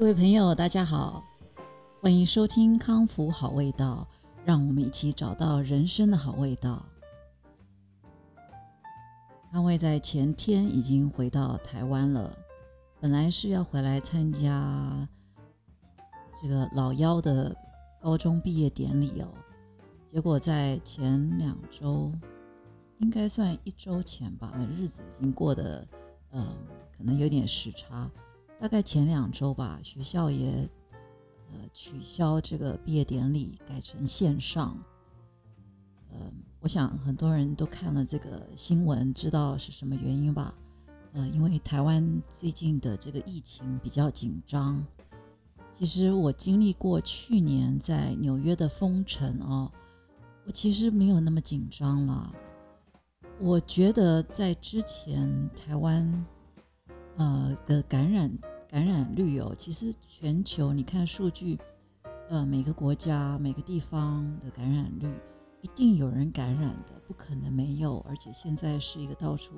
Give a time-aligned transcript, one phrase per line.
[0.00, 1.22] 各位朋友，大家好，
[2.00, 4.08] 欢迎收听康复好味道，
[4.46, 6.82] 让我们一起找到人生的好味道。
[9.52, 12.34] 康卫在前天已经回到台湾了，
[12.98, 15.06] 本来是要回来参加
[16.40, 17.54] 这个老幺的
[18.00, 19.28] 高中毕业典礼哦，
[20.06, 22.10] 结果在前两周，
[23.00, 25.86] 应该算一周前吧，日子已经过得，
[26.32, 26.56] 嗯，
[26.96, 28.10] 可能有点时差。
[28.60, 30.68] 大概前两周吧，学校也
[31.50, 34.76] 呃取消这个毕业典礼，改成线上。
[36.10, 40.54] 呃，我想很多人都看了这个新闻，知道是什么原因吧？
[41.14, 44.84] 呃，因为台湾最近的这个疫情比较紧张。
[45.72, 49.72] 其实我经历过去年在纽约的封城哦，
[50.44, 52.30] 我其实没有那么紧张了。
[53.38, 56.26] 我觉得在之前台湾
[57.20, 58.30] 呃的感染。
[58.66, 61.58] 感染率哦，其实全球你看数据，
[62.28, 65.12] 呃，每个国家每个地方的感染率
[65.60, 67.98] 一定有人感染的，不可能没有。
[68.08, 69.56] 而且现在是一个到处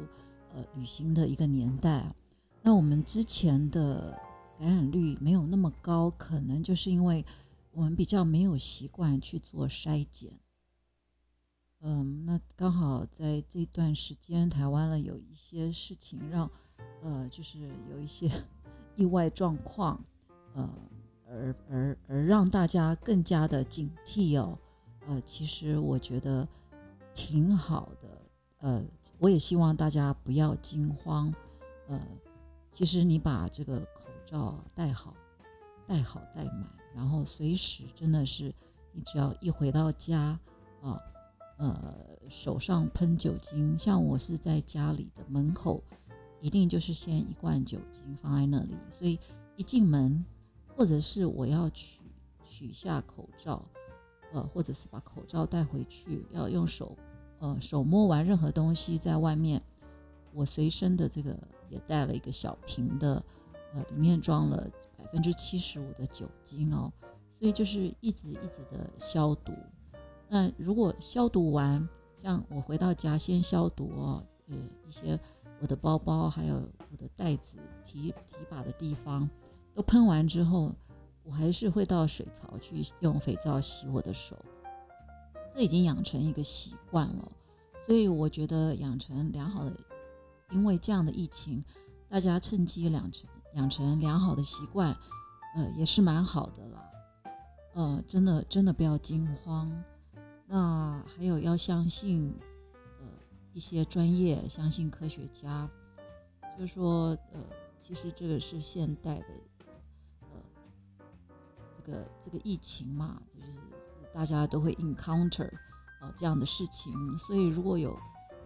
[0.54, 2.14] 呃旅行的一个年代，
[2.62, 4.18] 那我们之前的
[4.58, 7.22] 感染率没有那么高，可能就是因为
[7.72, 10.40] 我们比较没有习惯去做筛检。
[11.82, 16.50] 嗯，那刚好在这段时间，台湾了有一些事情让
[17.02, 17.58] 呃，就是
[17.90, 18.30] 有一些。
[18.94, 19.98] 意外状况，
[20.52, 20.68] 呃，
[21.26, 24.58] 而而而让大家更加的警惕哦，
[25.06, 26.46] 呃，其实我觉得
[27.14, 28.22] 挺好的，
[28.58, 28.84] 呃，
[29.18, 31.32] 我也希望大家不要惊慌，
[31.88, 31.98] 呃，
[32.70, 35.14] 其实你把这个口罩戴好，
[35.86, 38.54] 戴好戴满，然后随时真的是
[38.92, 40.38] 你只要一回到家
[40.82, 41.00] 啊，
[41.56, 41.96] 呃，
[42.28, 45.82] 手上喷酒精，像我是在家里的门口。
[46.42, 49.16] 一定就是先一罐酒精放在那里，所以
[49.54, 50.24] 一进门，
[50.76, 52.00] 或者是我要取
[52.44, 53.64] 取下口罩，
[54.32, 56.98] 呃，或者是把口罩带回去，要用手，
[57.38, 59.62] 呃，手摸完任何东西在外面，
[60.34, 61.38] 我随身的这个
[61.70, 63.24] 也带了一个小瓶的，
[63.72, 64.68] 呃，里面装了
[64.98, 66.92] 百分之七十五的酒精哦，
[67.30, 69.52] 所以就是一直一直的消毒。
[70.28, 74.56] 那如果消毒完，像我回到家先消毒哦，呃，
[74.88, 75.20] 一些。
[75.62, 76.56] 我的包包还有
[76.90, 79.30] 我的袋子提提把的地方
[79.72, 80.74] 都喷完之后，
[81.22, 84.36] 我还是会到水槽去用肥皂洗我的手。
[85.54, 87.30] 这已经养成一个习惯了，
[87.86, 89.76] 所以我觉得养成良好的，
[90.50, 91.62] 因为这样的疫情，
[92.08, 94.96] 大家趁机养成养成良好的习惯，
[95.54, 96.90] 呃，也是蛮好的啦。
[97.74, 99.70] 呃，真的真的不要惊慌。
[100.48, 102.34] 那还有要相信。
[103.54, 105.68] 一些专业相信科学家，
[106.56, 107.40] 就是说，呃，
[107.78, 109.26] 其实这个是现代的，
[110.22, 110.40] 呃，
[111.76, 113.58] 这个这个疫情嘛，就是
[114.14, 115.50] 大家都会 encounter
[116.00, 117.94] 啊这样的事情，所以如果有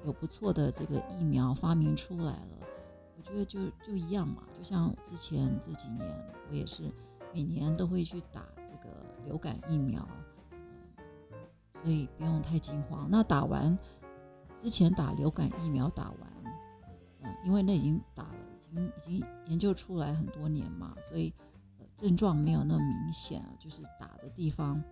[0.04, 2.66] 有不错的这个疫苗发明出来了，
[3.16, 6.92] 我觉得就就一样嘛，就像之前这几年，我也是
[7.32, 10.04] 每年都会去打这个流感疫苗，
[11.84, 13.08] 所以不用太惊慌。
[13.08, 13.78] 那打完。
[14.56, 16.18] 之前打流感疫苗打完，
[17.20, 21.32] 嗯，因为那已经打了，已经已经研究出来很多年嘛，所以
[21.78, 24.82] 呃症状没有那么明显啊，就是打的地方，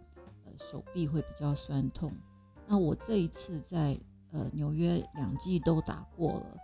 [0.45, 2.13] 呃手臂会比较酸痛。
[2.67, 3.99] 那我这一次在
[4.33, 6.57] 呃纽约两季都打过了，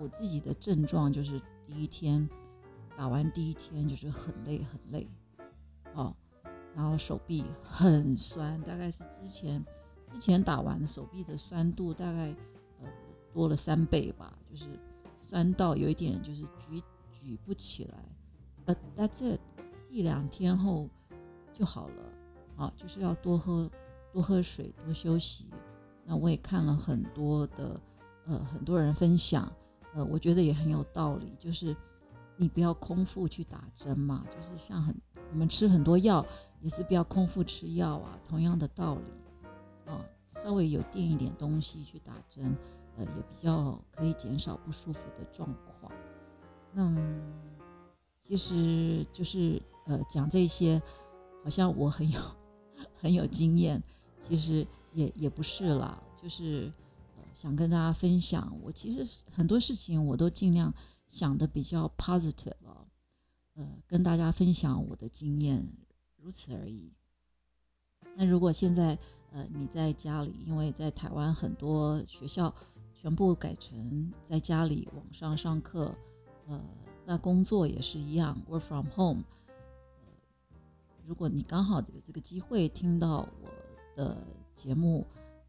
[0.00, 2.28] 我自己的症状就是第一天
[2.96, 5.08] 打完第一天就是很累很累，
[5.94, 6.14] 哦，
[6.74, 9.64] 然后手臂很酸，大概是之前。
[10.14, 12.28] 之前打完手臂的酸度大概
[12.80, 12.88] 呃
[13.32, 14.64] 多了三倍吧，就是
[15.18, 16.80] 酸到有一点就是举
[17.10, 17.98] 举不起来。
[18.66, 19.40] 呃，That's it，
[19.90, 20.88] 一两天后
[21.52, 21.94] 就好了。
[22.56, 23.68] 啊，就是要多喝
[24.12, 25.48] 多喝水，多休息。
[26.04, 27.80] 那我也看了很多的
[28.26, 29.52] 呃很多人分享，
[29.94, 31.76] 呃，我觉得也很有道理，就是
[32.36, 34.94] 你不要空腹去打针嘛，就是像很
[35.32, 36.24] 我们吃很多药
[36.60, 39.10] 也是不要空腹吃药啊，同样的道理。
[39.86, 42.56] 啊，稍微有垫一点东西去打针，
[42.96, 45.48] 呃，也比较可以减少不舒服的状
[45.80, 45.92] 况。
[46.72, 46.92] 那
[48.20, 50.80] 其实就是呃讲这些，
[51.42, 52.20] 好像我很有
[52.94, 53.82] 很有经验，
[54.20, 56.72] 其实也也不是啦，就是
[57.16, 60.72] 呃想跟大家分享，我其实很多事情我都尽量
[61.06, 62.86] 想的比较 positive 啊，
[63.54, 65.68] 呃，跟大家分享我的经验，
[66.16, 66.92] 如此而已。
[68.16, 68.98] 那如果现在
[69.34, 72.54] 呃你在家里，因为在台湾很多学校
[72.94, 75.92] 全部改成在家里网上上课，
[76.46, 76.60] 呃，
[77.04, 79.24] 那工作也是一样，work from home。
[81.04, 83.50] 如果你刚好有这个机会听到我
[83.96, 84.16] 的
[84.54, 85.04] 节目，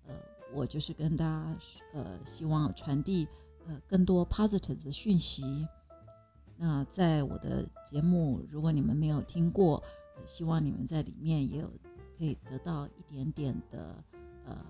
[0.07, 0.15] 呃，
[0.51, 1.55] 我就是跟大家
[1.93, 3.27] 呃希望传递
[3.67, 5.67] 呃更多 positive 的讯息。
[6.57, 9.83] 那在我的节目，如果你们没有听过，
[10.25, 11.71] 希望你们在里面也有
[12.17, 14.03] 可以得到一点点的
[14.45, 14.65] 呃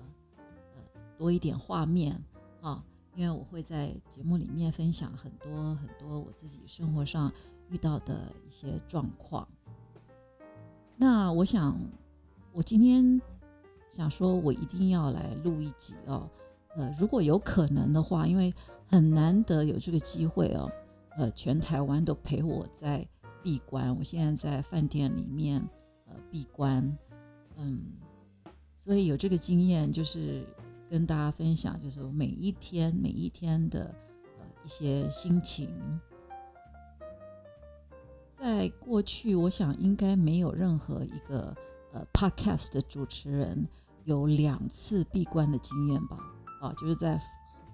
[0.75, 2.21] 呃多一点画面
[2.61, 2.83] 啊，
[3.15, 7.31] 因为我会在节目里面分享很多很多我自己生活上
[7.69, 9.47] 遇到的一些状况。
[10.97, 11.77] 那我想，
[12.53, 13.21] 我今天
[13.89, 16.29] 想说，我一定要来录一集哦，
[16.75, 18.53] 呃，如果有可能的话，因为
[18.87, 20.71] 很难得有这个机会哦。
[21.17, 23.07] 呃，全台湾都陪我在
[23.41, 25.61] 闭关，我现在在饭店里面
[26.07, 26.97] 呃闭关，
[27.57, 27.93] 嗯，
[28.77, 30.45] 所以有这个经验，就是
[30.89, 33.95] 跟大家分享，就是每一天每一天的
[34.37, 35.69] 呃一些心情。
[38.37, 41.55] 在过去，我想应该没有任何一个
[41.93, 43.67] 呃 podcast 的主持人
[44.03, 46.17] 有两次闭关的经验吧？
[46.61, 47.19] 啊，就是在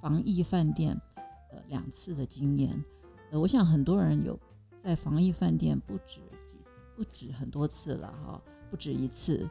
[0.02, 0.96] 防疫饭店
[1.52, 2.82] 呃两次的经验。
[3.32, 4.40] 呃，我想很多人有
[4.80, 6.60] 在防疫饭店不止几
[6.96, 9.50] 不止很多次了哈，不止一次。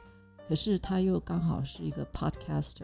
[0.51, 2.83] 可是他又刚好是一个 podcaster，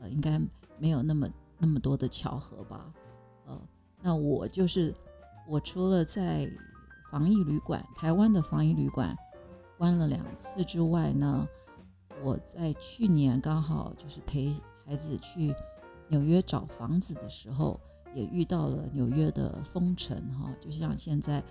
[0.00, 0.40] 呃，应该
[0.78, 1.28] 没有那么
[1.58, 2.90] 那么多的巧合吧？
[3.44, 3.60] 呃，
[4.00, 4.94] 那我就是
[5.46, 6.50] 我除了在
[7.10, 9.14] 防疫旅馆，台湾的防疫旅馆
[9.76, 11.46] 关了两次之外呢，
[12.22, 14.56] 我在去年刚好就是陪
[14.86, 15.54] 孩子去
[16.08, 17.78] 纽约找房子的时候。
[18.14, 21.42] 也遇到了纽约的封城，哈，就像现在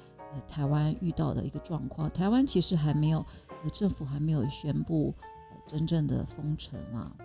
[0.48, 2.08] 台湾遇到的一个状况。
[2.12, 3.26] 台湾其实还没有，
[3.74, 5.12] 政府还没有宣布
[5.72, 7.16] 真正的封城啊，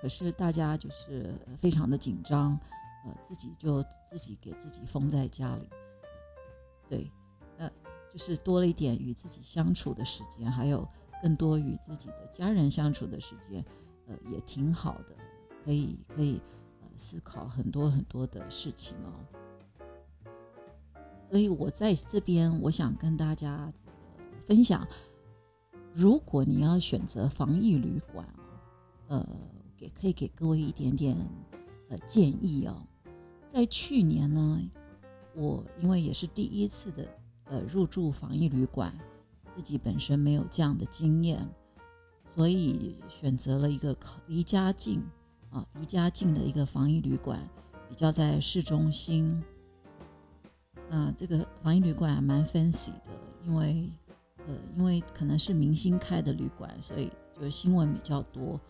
[0.00, 2.56] 可是大家就是非常的紧张，
[3.04, 5.68] 呃自己就自己给自己封在家里，
[6.88, 7.10] 对，
[7.58, 7.68] 那
[8.08, 10.88] 就是多了一点与自己相处的时间，还有
[11.20, 13.64] 更多与自己的家人相处的时间，
[14.06, 15.16] 呃也挺好的，
[15.64, 16.40] 可以可以
[16.80, 16.88] 呃。
[16.96, 19.12] 思考很多很多的事情哦，
[21.28, 23.70] 所以我在这边，我想跟大家
[24.46, 24.88] 分享，
[25.96, 28.44] 如果你要选择防疫旅馆啊
[29.08, 29.26] 呃，
[29.74, 31.16] 给可以给各位一点点
[31.88, 32.86] 呃建议哦。
[33.50, 34.60] 在去年呢，
[35.34, 37.08] 我因为也是第一次的
[37.46, 38.92] 呃入住防疫旅馆，
[39.54, 41.48] 自己本身没有这样的经验，
[42.26, 43.96] 所以选择了一个
[44.26, 45.02] 离家近。
[45.48, 47.48] 啊，离家近的一个防疫旅馆，
[47.88, 49.42] 比较在市中心。
[50.90, 53.10] 那这个防疫旅馆蛮 fancy 的，
[53.46, 53.90] 因为
[54.46, 58.60] 呃，因为可能是明星开的旅馆，所以就新闻比较多，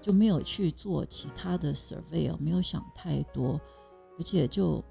[0.00, 3.60] 就没有去做其他的 survey，没有想太多，
[4.18, 4.84] 而且就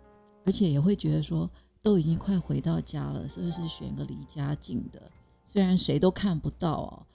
[0.45, 1.49] 而且也会觉得说，
[1.81, 5.11] 都已经快回到家了，是不是选个离家近的？
[5.45, 7.05] 虽然谁都看不到哦，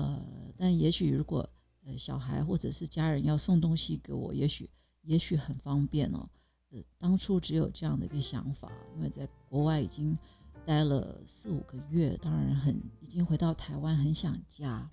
[0.00, 0.22] 呃，
[0.56, 1.48] 但也许如果。
[1.84, 4.70] 呃，小孩或者是家人要送东西给我，也许
[5.02, 6.28] 也许很方便哦。
[6.70, 10.16] 呃，当初只有这样的一个想法，因为在国外已经
[10.64, 14.88] 待了四五个月，当然很已经回到台湾，很想家。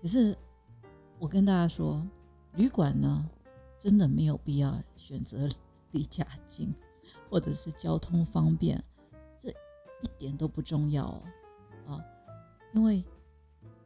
[0.00, 0.36] 可是
[1.18, 2.06] 我跟大家说，
[2.54, 3.28] 旅馆呢，
[3.78, 5.48] 真的没有必要选择
[5.92, 6.74] 离家近，
[7.30, 8.82] 或者是交通方便，
[9.38, 11.22] 这一点都不重要哦。
[11.86, 12.04] 啊，
[12.74, 13.04] 因为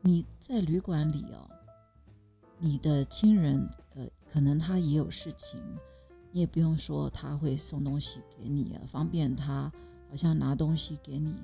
[0.01, 1.49] 你在旅馆里哦。
[2.61, 5.63] 你的亲人，呃，可能他也有事情，
[6.33, 9.73] 你也不用说他会送东西给你啊，方便他，
[10.09, 11.35] 好像拿东西给你，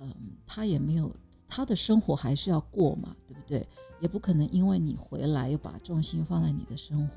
[0.00, 0.14] 嗯，
[0.46, 1.14] 他也没有，
[1.48, 3.66] 他的生活还是要过嘛，对不对？
[4.00, 7.14] 也不可能因为你回来又把重心放在你的生活。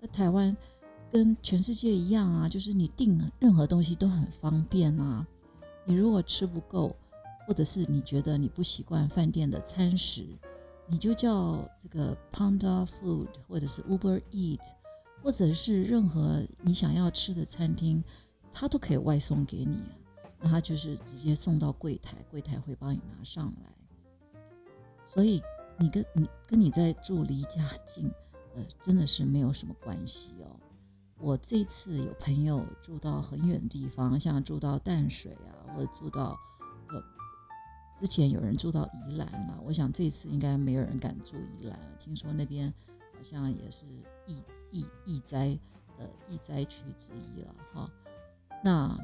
[0.00, 0.56] 那台湾
[1.10, 5.26] 跟全世界一样啊，就是你订任何东西都很方便啊。
[5.84, 6.96] 你如果吃不够，
[7.46, 10.26] 或者是你觉得你不习惯饭店的餐食。
[10.86, 14.58] 你就叫这个 Panda Food，或者是 Uber Eat，
[15.22, 18.02] 或者是任何你想要吃的餐厅，
[18.52, 19.80] 它都可以外送给你。
[20.40, 24.40] 那他就是直接送到柜台，柜台会帮你拿上来。
[25.06, 25.42] 所以
[25.76, 28.10] 你跟你跟你在住离家近，
[28.54, 30.56] 呃，真的是没有什么关系哦。
[31.18, 36.38] 我这次有朋友住到很远的地方，像住到淡水啊，或者住到
[36.88, 37.02] 呃。
[37.98, 41.96] 之前有人住到宜兰了，我想这次应该没有人敢住宜兰了。
[41.98, 42.72] 听说那边
[43.12, 43.84] 好像也是
[44.24, 45.58] 疫疫疫灾
[45.98, 47.90] 呃疫灾区之一了哈。
[48.64, 48.98] 那，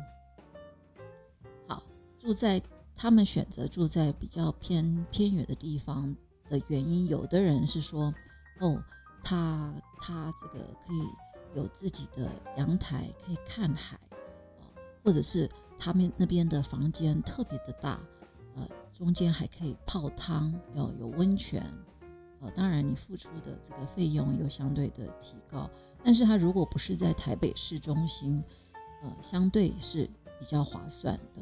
[2.26, 2.60] 住在
[2.96, 6.12] 他们选择住在比较偏偏远的地方
[6.50, 8.12] 的原因，有的人是说，
[8.58, 8.82] 哦，
[9.22, 11.06] 他他这个可以
[11.54, 13.96] 有自己的阳台，可以看海，
[15.04, 18.00] 或者是他们那边的房间特别的大。
[18.56, 21.62] 呃，中间还可以泡汤，要有温泉，
[22.40, 25.70] 呃，当然你付出的这个费用又相对的提高。
[26.02, 28.42] 但是它如果不是在台北市中心，
[29.04, 31.40] 呃，相对是比较划算的。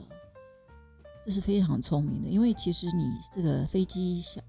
[1.24, 4.42] 这是非常聪明的，因为其实你这个飞机下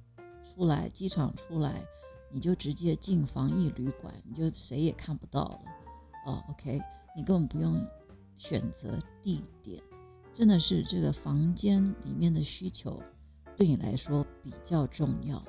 [0.53, 1.81] 出来，机场出来，
[2.29, 5.59] 你就直接进防疫旅馆，你就谁也看不到了。
[6.25, 6.81] 哦，OK，
[7.15, 7.81] 你根本不用
[8.37, 9.81] 选择地点，
[10.33, 13.01] 真的是这个房间里面的需求
[13.55, 15.41] 对你来说比较重要。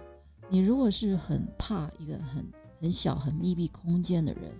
[0.49, 2.47] 你如果是很怕一个很
[2.80, 4.52] 很小很密闭空间的人，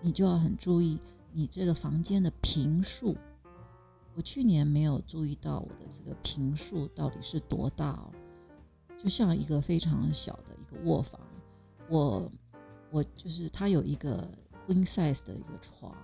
[0.00, 0.98] 你就要很注意
[1.34, 3.14] 你这个房间的平数。
[4.16, 8.10] 我去年没有注意到我的这个平数到底是多大哦，
[8.96, 11.20] 就像一个非常小的一个卧房，
[11.90, 12.32] 我
[12.90, 14.26] 我就是它有一个
[14.66, 15.94] queen size 的一个床，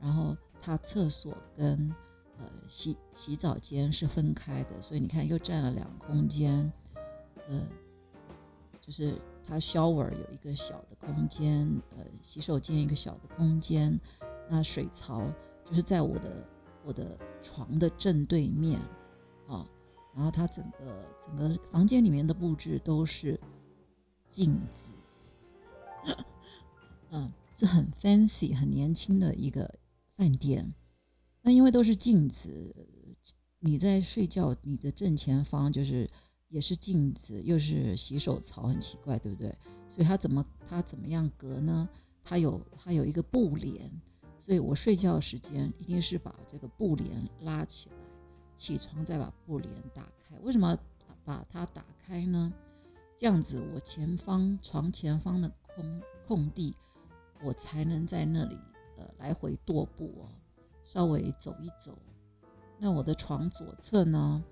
[0.00, 1.94] 然后它厕所跟
[2.38, 6.72] 呃洗洗澡间是分开的，所以你看又占了两空间，
[7.48, 7.68] 呃，
[8.80, 9.14] 就是
[9.46, 13.96] 它 shower 有一个小的空间，呃，洗手间一个小的空间，
[14.48, 15.22] 那水槽
[15.64, 16.44] 就是在我的。
[16.84, 18.80] 我的床的正对面，
[19.46, 19.68] 啊，
[20.14, 23.38] 然后它整个整个房间里面的布置都是
[24.30, 24.90] 镜子，
[27.10, 29.78] 嗯，是很 fancy 很年轻的一个
[30.16, 30.74] 饭店。
[31.42, 32.74] 那因为都是镜子，
[33.60, 36.08] 你在睡觉，你的正前方就是
[36.48, 39.56] 也是镜子，又是洗手槽，很奇怪，对不对？
[39.88, 41.88] 所以它怎么它怎么样隔呢？
[42.24, 43.90] 它有它有一个布帘。
[44.48, 47.96] 所以我睡觉时间一定是把这个布帘拉起来，
[48.56, 50.38] 起床再把布帘打开。
[50.38, 50.74] 为什么
[51.22, 52.50] 把它打开呢？
[53.14, 56.74] 这样子我前方床前方的空空地，
[57.42, 58.56] 我才能在那里
[58.96, 60.32] 呃来回踱步哦，
[60.82, 61.98] 稍微走一走。
[62.78, 64.42] 那我的床左侧呢，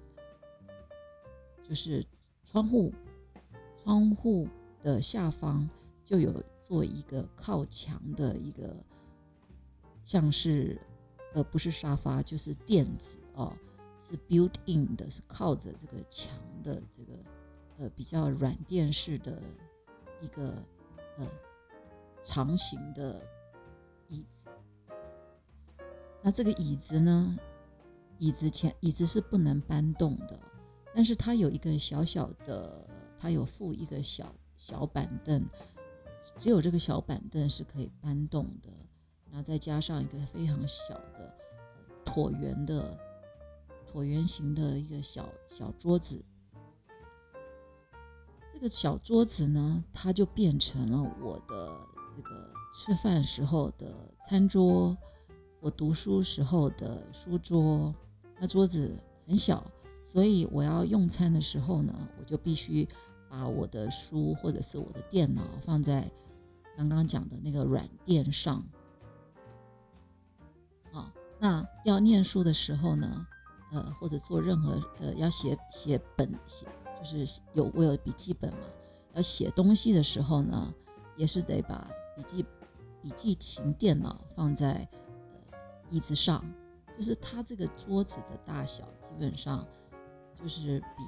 [1.67, 2.07] 就是
[2.45, 2.93] 窗户，
[3.83, 4.47] 窗户
[4.83, 5.67] 的下方
[6.05, 8.77] 就有做一个靠墙的一个。
[10.07, 10.81] 像是，
[11.35, 13.53] 呃，不是沙发，就是垫子哦，
[14.01, 16.33] 是 built in 的，是靠着这个墙
[16.63, 17.19] 的这个，
[17.77, 19.43] 呃，比较软垫式的
[20.21, 20.63] 一个
[21.19, 21.29] 呃
[22.23, 23.21] 长形的
[24.07, 24.49] 椅子。
[26.23, 27.37] 那这个椅子呢，
[28.21, 30.39] 椅子前椅子是不能搬动的，
[30.95, 35.45] 但是它有一个小小的，它有附一个小小板凳，
[36.39, 38.71] 只有这个小板凳是可以搬动的。
[39.37, 41.31] 然后再加上一个非常小的
[42.07, 42.99] 椭圆的
[43.93, 46.25] 椭圆形的一个小小桌子，
[48.51, 51.79] 这个小桌子呢，它就变成了我的
[52.17, 53.93] 这个吃饭时候的
[54.27, 54.97] 餐桌，
[55.61, 57.95] 我读书时候的书桌。
[58.41, 59.71] 那桌子很小，
[60.07, 62.89] 所以我要用餐的时候呢，我就必须
[63.29, 66.11] 把我的书或者是我的电脑放在
[66.75, 68.67] 刚刚讲的那个软垫上。
[71.39, 73.27] 那要念书的时候呢，
[73.71, 76.67] 呃，或者做任何呃要写写本写，
[76.99, 78.61] 就是有我有笔记本嘛，
[79.13, 80.73] 要写东西的时候呢，
[81.15, 82.47] 也是得把笔记
[83.03, 84.89] 笔记型电脑放在
[85.51, 85.59] 呃
[85.91, 86.43] 椅子上，
[86.97, 89.67] 就是它这个桌子的大小基本上
[90.35, 91.03] 就是比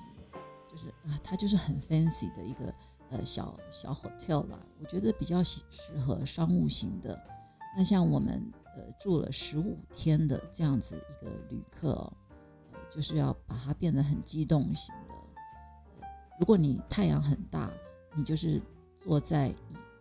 [0.70, 2.72] 就是啊，它就是很 fancy 的一个
[3.08, 7.18] 呃小小 hotel 啦，我觉得比较适适合商务型的。
[7.74, 8.52] 那像我们。
[8.78, 11.90] 呃，住了十五天的这样子一个旅客，
[12.72, 16.06] 呃，就是要把它变得很机动型的。
[16.38, 17.68] 如果你太阳很大，
[18.14, 18.62] 你就是
[18.96, 19.52] 坐在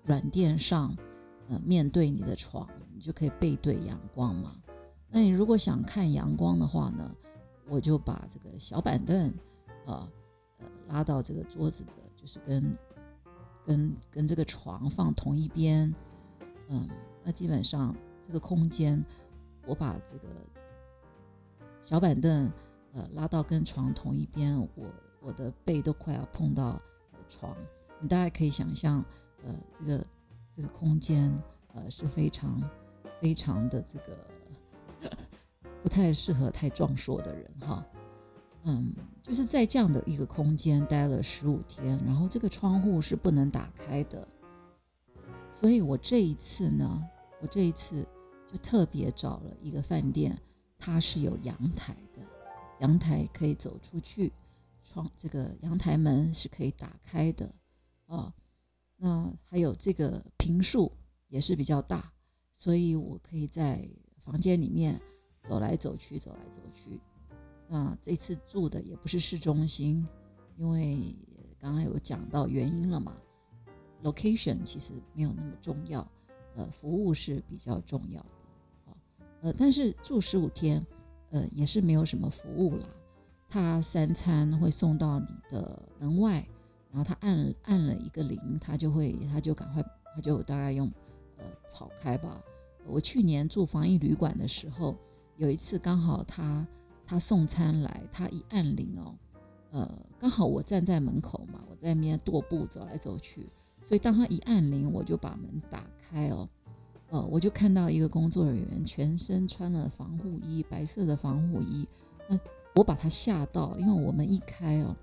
[0.03, 0.95] 软垫上，
[1.49, 4.55] 呃，面对你的床，你就可以背对阳光嘛。
[5.09, 7.15] 那你如果想看阳光的话呢，
[7.67, 9.33] 我就把这个小板凳，
[9.87, 10.07] 呃，
[10.59, 12.77] 呃，拉到这个桌子的，就是跟
[13.65, 15.91] 跟跟这个床放同一边，
[16.67, 16.87] 嗯，
[17.23, 17.95] 那基本上。
[18.27, 19.01] 这个空间，
[19.65, 20.27] 我把这个
[21.81, 22.51] 小板凳
[22.91, 24.85] 呃拉到跟床同一边，我
[25.21, 26.77] 我的背都快要碰到
[27.29, 27.55] 床。
[28.01, 29.01] 你大概可以想象，
[29.45, 30.05] 呃，这个
[30.53, 31.33] 这个空间
[31.73, 32.61] 呃是非常
[33.21, 34.19] 非常的这个
[35.81, 37.85] 不太适合太壮硕的人哈。
[38.65, 38.93] 嗯，
[39.23, 44.27] 就是在这样的一个空间待了十五天，然后这个窗户是不能打开的，
[45.53, 47.09] 所以我这一次呢，
[47.41, 48.05] 我这一次。
[48.51, 50.37] 就特别找了一个饭店，
[50.77, 52.21] 它是有阳台的，
[52.79, 54.31] 阳台可以走出去，
[54.83, 57.53] 窗这个阳台门是可以打开的，
[58.05, 58.33] 哦，
[58.95, 60.91] 那还有这个平数
[61.27, 62.11] 也是比较大，
[62.51, 63.87] 所以我可以在
[64.17, 64.99] 房间里面
[65.43, 66.99] 走来走去，走来走去，
[67.67, 70.07] 那这次住的也不是市中心，
[70.55, 71.13] 因为
[71.59, 73.15] 刚刚有讲到原因了嘛。
[74.03, 76.07] Location 其实没有那么重要，
[76.55, 78.29] 呃，服务是比较重要的。
[79.41, 80.85] 呃，但是住十五天，
[81.31, 82.85] 呃，也是没有什么服务啦。
[83.49, 86.45] 他三餐会送到你的门外，
[86.91, 89.83] 然后他按按了一个铃，他就会他就赶快
[90.15, 90.91] 他就大概用
[91.37, 92.41] 呃跑开吧。
[92.85, 94.97] 我去年住防疫旅馆的时候，
[95.35, 96.67] 有一次刚好他
[97.05, 99.15] 他送餐来，他一按铃哦，
[99.71, 103.47] 呃，刚好我站在门口嘛，我在那边踱步走来走去，
[103.81, 106.49] 所以当他一按铃，我就把门打开哦，
[107.09, 111.87] 呃，我就看到一个工作人员全身穿了防护衣，白色的防护衣，
[112.29, 112.39] 那。
[112.75, 114.95] 我把他吓到，因为我们一开哦，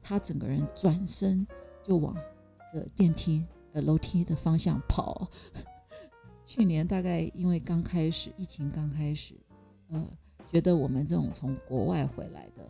[0.00, 1.44] 他整个人转身
[1.82, 2.14] 就往
[2.72, 5.28] 呃电梯呃楼梯的方向跑。
[6.44, 9.34] 去年大概因为刚开始疫情刚开始，
[9.88, 10.08] 呃，
[10.52, 12.64] 觉得我们这种从国外回来的，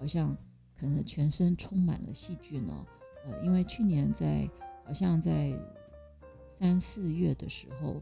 [0.00, 0.34] 好像
[0.74, 2.86] 可能全身充满了细菌哦。
[3.26, 4.48] 呃，因为去年在
[4.86, 5.52] 好像在
[6.46, 8.00] 三四月的时候，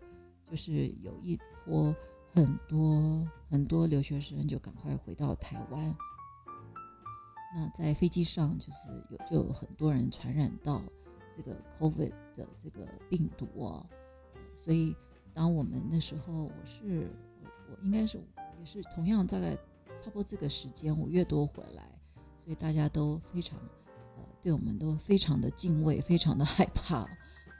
[0.50, 1.94] 就是有一波。
[2.28, 5.96] 很多很多留学生就赶快回到台湾。
[7.54, 10.82] 那在飞机上就是有就有很多人传染到
[11.34, 13.86] 这个 COVID 的这个病毒哦。
[14.54, 14.94] 所以
[15.32, 17.08] 当我们那时候，我是
[17.42, 18.18] 我我应该是
[18.58, 19.54] 也是同样大概
[19.94, 21.90] 差不多这个时间五月多回来，
[22.36, 23.58] 所以大家都非常
[24.16, 26.98] 呃对我们都非常的敬畏，非常的害怕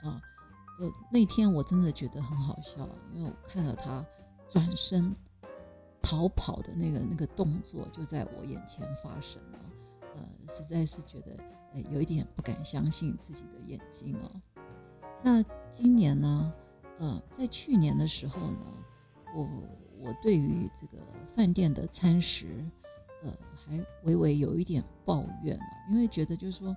[0.03, 0.21] 啊。
[1.11, 4.05] 那天我真的觉得很好笑，因为我看到他。
[4.49, 5.13] 转身
[6.01, 9.59] 逃跑的那个那个动作就在我眼前发生了，
[10.15, 11.35] 呃，实在是觉得
[11.73, 14.41] 呃有一点不敢相信自己的眼睛哦。
[15.21, 16.53] 那今年呢，
[16.99, 18.65] 呃，在去年的时候呢，
[19.35, 19.49] 我
[19.99, 21.03] 我对于这个
[21.35, 22.65] 饭店的餐食，
[23.21, 26.73] 呃，还微微有一点抱怨哦，因为觉得就是说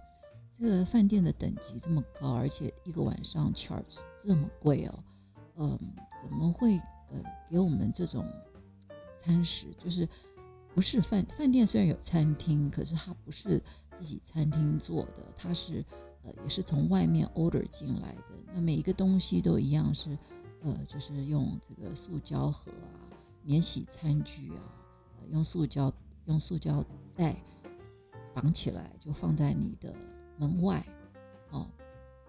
[0.61, 5.05] 这个饭店的等级这么高，而且一个晚上 charge 这么贵哦，
[5.57, 5.79] 嗯，
[6.21, 6.79] 怎么会？
[7.13, 8.25] 呃，给我们这种
[9.19, 10.07] 餐食，就是
[10.75, 13.61] 不是饭饭店虽然有餐厅，可是它不是
[13.97, 15.85] 自己餐厅做的，它是
[16.23, 18.37] 呃也是从外面 order 进来的。
[18.53, 20.17] 那每一个东西都一样是
[20.63, 22.95] 呃，就是用这个塑胶盒啊、
[23.43, 24.63] 免洗餐具啊，
[25.21, 25.93] 呃、用塑胶
[26.27, 26.85] 用塑胶
[27.17, 27.35] 袋
[28.33, 29.93] 绑起来，就放在你的
[30.41, 30.83] 门外。
[31.51, 31.69] 哦，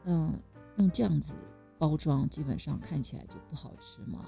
[0.04, 0.32] 那
[0.76, 1.34] 用这样子
[1.80, 4.26] 包装，基本上看起来就不好吃嘛。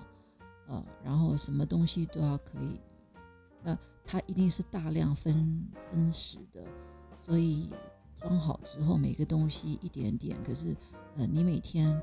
[0.68, 2.80] 呃，然后什么东西都要可以，
[3.62, 6.64] 那它一定是大量分分食的，
[7.18, 7.70] 所以
[8.16, 10.74] 装好之后每个东西一点点，可是
[11.18, 12.02] 呃你每天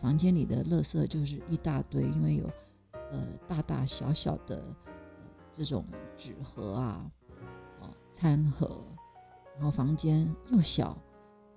[0.00, 2.50] 房间里的垃圾就是一大堆，因为有
[2.92, 5.84] 呃大大小小的呃这种
[6.16, 7.10] 纸盒啊，
[7.80, 8.84] 哦餐盒，
[9.54, 10.98] 然后房间又小，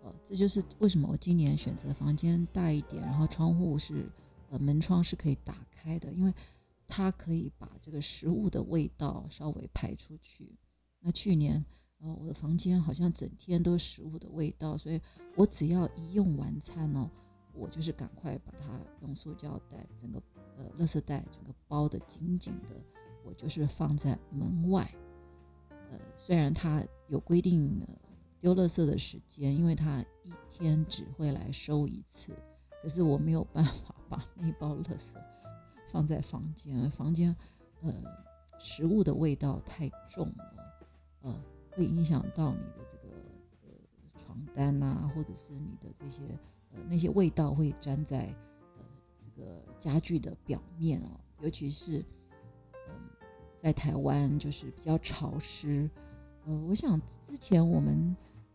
[0.03, 4.07] 呃这就是为什么我今年选择房间大一点，然后窗户是。
[4.49, 6.31] 呃门窗是可以打开的，因为
[6.85, 10.55] 它可以把这个食物的味道稍微排出去。
[10.99, 11.65] 那去年，
[11.97, 15.01] 呃，我的房间好像整天都是食物的味道，所以
[15.35, 17.09] 我只要一用完餐哦，
[17.51, 20.21] 我就是赶快把它用塑胶袋整个
[20.55, 22.75] 呃，垃圾袋整个包的紧紧的，
[23.25, 24.87] 我就是放在门外。
[25.89, 27.83] 呃，虽然它有规定
[28.43, 32.35] 丢垃圾的时间，因为它一天只会来收一次。
[32.81, 35.15] 可是我没有办法把那包垃圾
[35.89, 37.33] 放在房间，房间
[37.79, 37.93] 呃
[38.59, 40.77] 食物的味道太重了，
[41.21, 43.15] 呃会影响到你的这个
[43.61, 43.69] 呃
[44.17, 46.37] 床单呐，或者是你的这些
[46.73, 48.35] 呃那些味道会粘在
[48.77, 48.83] 呃
[49.17, 51.99] 这个家具的表面哦，尤其是
[52.89, 52.93] 嗯
[53.61, 55.89] 在台湾就是比较潮湿，
[56.45, 58.13] 呃我想之前我们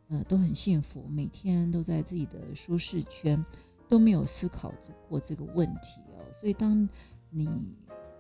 [0.08, 3.44] 呃都很幸福，每天都在自己的舒适圈。
[3.90, 4.70] 都没有思考
[5.08, 6.86] 过这个问题哦，所以当
[7.30, 7.48] 你，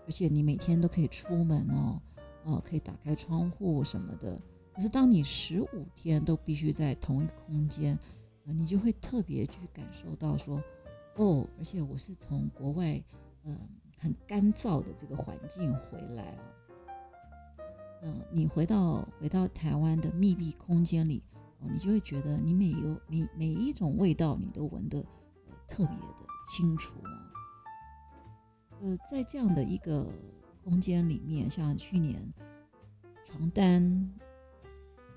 [0.06, 2.00] 而且你每天都可以出门哦，
[2.44, 4.40] 呃，可以打开窗户什么的。
[4.72, 7.98] 可是当你十五天都必须在同一个空间，
[8.46, 10.62] 呃，你就会特别去感受到说，
[11.16, 13.04] 哦，而且我是从国外，
[13.44, 13.54] 嗯，
[13.98, 16.40] 很干燥的这个环境回来哦，
[18.04, 21.22] 嗯，你回到回到台湾的密闭空间里，
[21.60, 25.54] 哦，你就会觉得你每有每每一种味道你都闻得呃。
[25.66, 26.96] 特别的清楚
[28.80, 30.10] 哦，呃，在这样的一个
[30.64, 32.32] 空间里面，像去年
[33.22, 34.14] 床单，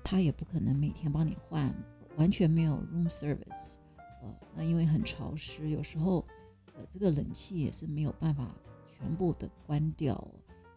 [0.04, 1.74] 他也不可能每天帮你换，
[2.18, 3.78] 完全没有 room service，
[4.20, 6.26] 呃，那因为很潮湿，有时候
[6.74, 8.54] 呃这个冷气也是没有办法
[8.86, 10.22] 全部的关掉，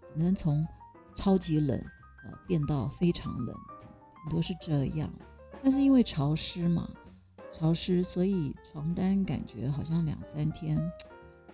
[0.06, 0.65] 只能从
[1.13, 1.78] 超级冷
[2.23, 3.54] 呃变到非常冷，
[4.23, 5.12] 顶多是这样。
[5.65, 6.88] 但是因为潮湿嘛，
[7.51, 10.80] 潮湿，所以床单感觉好像两三天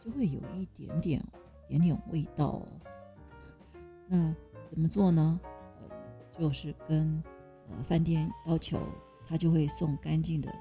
[0.01, 1.25] 就会有一点点
[1.69, 2.67] 点点味道哦。
[4.09, 4.35] 那
[4.67, 5.39] 怎么做呢？
[5.79, 5.89] 呃，
[6.37, 7.23] 就是跟
[7.69, 8.81] 呃饭店要求，
[9.25, 10.53] 他就会送干净的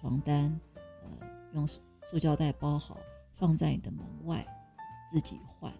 [0.00, 0.58] 床单，
[1.02, 2.96] 呃，用塑胶袋包好，
[3.36, 4.46] 放在你的门外，
[5.10, 5.70] 自己换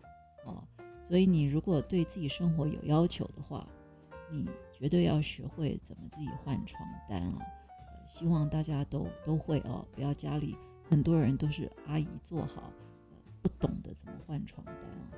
[0.44, 0.62] 哦。
[1.00, 3.66] 所以你如果对自己生活有要求的话，
[4.30, 7.38] 你绝对要学会怎么自己换床单啊！
[8.06, 10.56] 希望大家都都会哦，不要家里
[10.88, 12.72] 很多人都是阿姨做好，
[13.42, 15.10] 不懂得怎么换床单啊。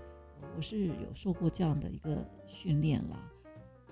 [0.56, 3.30] 我是有受过这样的一个训练啦，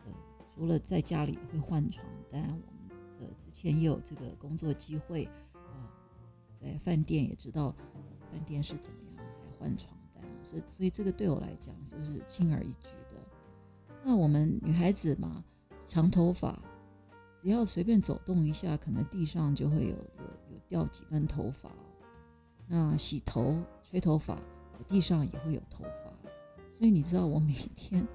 [0.04, 0.12] 呃，
[0.44, 5.86] 除了在家里会换床单，我们呃之前也有这个工作机会，啊，
[6.60, 7.72] 在饭店也知道
[8.32, 12.88] 饭店是怎么样来换床单，所以所以这个对我来讲就是轻而易举。
[14.02, 15.44] 那我们女孩子嘛，
[15.86, 16.62] 长头发，
[17.42, 21.70] 只要随便走动一下，可能地上就会有有有掉几根头发。
[22.66, 24.38] 那洗头、吹头发，
[24.86, 26.12] 地上也会有头发。
[26.70, 28.06] 所以你知道我每天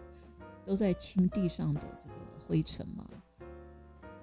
[0.65, 2.15] 都在清地上的这个
[2.47, 3.05] 灰尘吗？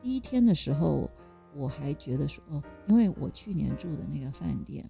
[0.00, 1.10] 第一天的时候，
[1.54, 4.88] 我还觉得说哦，因为我去年住的那个饭店，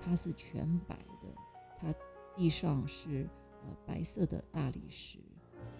[0.00, 1.28] 它是全白的，
[1.78, 1.92] 它
[2.36, 3.28] 地上是
[3.64, 5.18] 呃白色的大理石。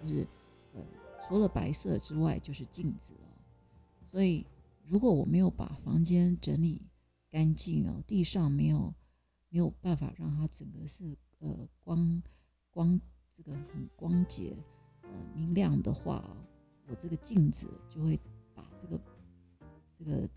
[0.03, 0.29] 就是，
[0.75, 0.85] 呃，
[1.21, 3.31] 除了白色之外就是镜子哦。
[4.03, 4.45] 所以
[4.89, 6.83] 如果我没有把房间整理
[7.31, 8.93] 干净哦，地上没有
[9.49, 12.21] 没有办法让它整个是呃光
[12.73, 13.01] 光
[13.33, 14.57] 这个很光洁
[15.03, 16.37] 呃明亮的话哦，
[16.89, 18.19] 我这个镜子就会
[18.55, 19.01] 把这个
[19.97, 20.29] 这个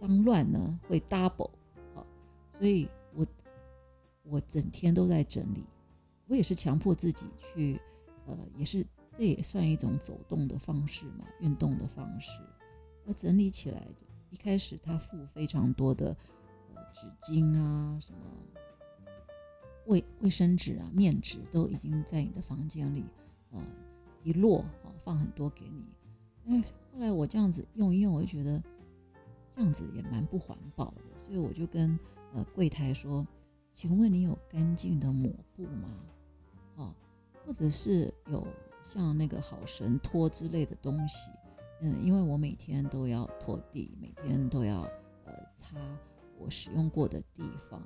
[0.00, 1.52] 脏乱呢会 double
[1.94, 2.04] 好，
[2.58, 3.24] 所以我
[4.24, 5.64] 我整天都在整理，
[6.26, 7.80] 我也是强迫自己去。
[8.30, 12.40] 呃，也是，这也算一种走动的方式嘛，运动的方式。
[13.04, 13.88] 那整理起来，
[14.30, 16.16] 一开始他付非常多的
[16.74, 18.18] 呃纸巾啊，什么
[19.86, 23.04] 卫卫生纸啊、面纸都已经在你的房间里，
[23.50, 23.66] 呃，
[24.22, 25.88] 一摞啊，放很多给你。
[26.46, 26.62] 哎，
[26.92, 28.62] 后来我这样子用一用，我就觉得
[29.50, 31.98] 这样子也蛮不环保的，所以我就跟
[32.32, 33.26] 呃柜台说
[33.72, 35.90] ：“请问你有干净的抹布吗？”
[37.44, 38.46] 或者是有
[38.82, 41.30] 像那个好神拖之类的东西，
[41.80, 44.82] 嗯，因为我每天都要拖地，每天都要
[45.24, 45.76] 呃擦
[46.38, 47.82] 我使用过的地方，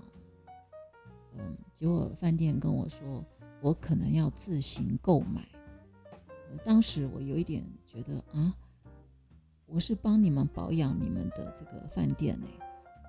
[1.32, 3.24] 嗯，结果饭店跟我说
[3.60, 5.48] 我可能要自行购买，
[6.64, 8.54] 当时我有一点觉得啊，
[9.66, 12.46] 我是帮你们保养你们的这个饭店呢，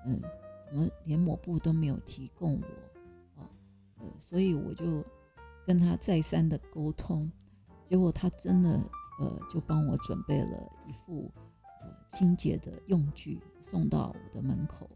[0.06, 0.20] 嗯，
[0.66, 3.50] 怎么连抹布都没有提供我啊？
[4.00, 5.04] 呃，所以我就。
[5.66, 7.28] 跟他再三的沟通，
[7.84, 8.78] 结果他真的
[9.18, 11.28] 呃就帮我准备了一副
[11.82, 14.88] 呃清洁的用具送到我的门口，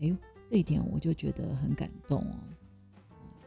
[0.00, 0.16] 哎，
[0.46, 2.34] 这一点我就觉得很感动哦，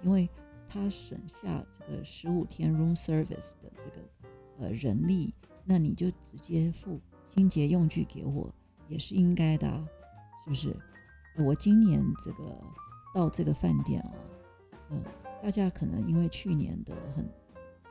[0.04, 0.30] 因为
[0.70, 4.08] 他省下这个十五天 room service 的这个
[4.60, 5.34] 呃人力，
[5.66, 8.54] 那你就直接付清洁用具给我
[8.88, 9.84] 也是应该的啊，
[10.44, 10.76] 是不是？
[11.40, 12.62] 我今年这个
[13.16, 14.14] 到这个饭店啊，
[14.92, 15.04] 嗯。
[15.42, 17.26] 大家可能因为去年的很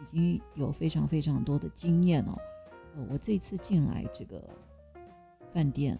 [0.00, 2.38] 已经有非常非常多的经验哦，
[2.94, 4.42] 呃，我这次进来这个
[5.52, 5.98] 饭店，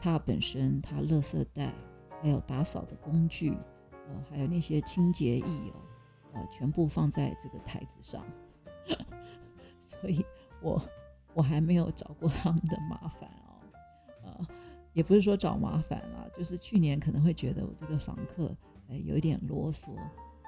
[0.00, 1.74] 它本身它垃圾袋
[2.22, 3.50] 还有打扫的工具，
[3.90, 5.82] 呃，还有那些清洁液哦，
[6.34, 8.24] 呃，全部放在这个台子上，
[9.80, 10.24] 所以
[10.62, 10.80] 我
[11.34, 13.58] 我还没有找过他们的麻烦哦，
[14.22, 14.46] 呃，
[14.92, 18.56] 也不是说找麻烦啦，就是去年可能会觉得我这个房客
[18.88, 19.90] 哎有一点啰嗦。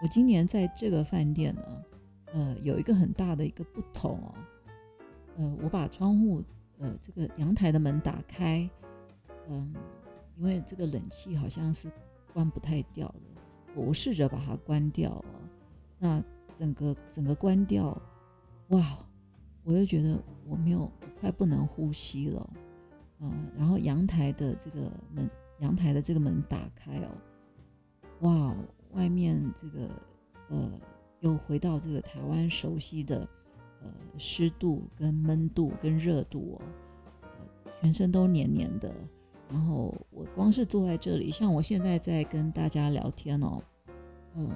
[0.02, 1.84] 我今年在这个饭店呢，
[2.32, 4.34] 呃，有一个很大的一个不同哦，
[5.36, 6.42] 呃，我把窗户，
[6.78, 8.68] 呃，这个阳台的门打开，
[9.48, 9.72] 嗯，
[10.36, 11.90] 因为这个冷气好像是
[12.34, 13.20] 关不太掉的，
[13.74, 15.24] 我试着把它关掉哦，
[15.98, 16.22] 那
[16.54, 17.96] 整个整个关掉，
[18.68, 18.98] 哇，
[19.62, 22.50] 我就觉得我没有快不能呼吸了，
[23.20, 25.30] 嗯，然后阳台的这个门，
[25.60, 27.08] 阳台的这个门打开哦，
[28.20, 28.56] 哇哦。
[28.94, 29.90] 外面这个
[30.48, 30.70] 呃，
[31.20, 33.28] 又回到这个台湾熟悉的
[33.82, 36.62] 呃湿度跟闷度跟热度哦，
[37.22, 38.94] 呃，全身都黏黏的。
[39.50, 43.62] 然后我光是坐在这里，像我现在在跟大家聊天哦，
[44.34, 44.50] 嗯，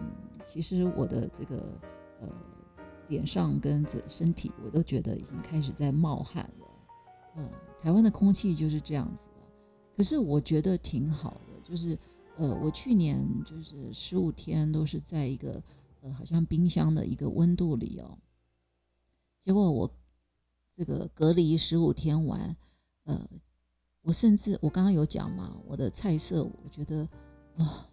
[0.45, 1.79] 其实我的这个
[2.21, 2.29] 呃
[3.09, 6.67] 脸上跟这身体，我都觉得已经开始在冒汗了。
[7.37, 9.43] 嗯，台湾的空气就是这样子的，
[9.97, 11.99] 可是我觉得挺好的，就是。
[12.39, 15.61] 呃，我去年就是十五天都是在一个
[16.03, 18.17] 呃，好像冰箱的一个温度里哦。
[19.41, 19.91] 结果我
[20.77, 22.57] 这个隔离十五天完，
[23.03, 23.29] 呃，
[24.03, 27.09] 我甚至我刚刚有讲嘛，我的菜色我觉得
[27.57, 27.91] 啊，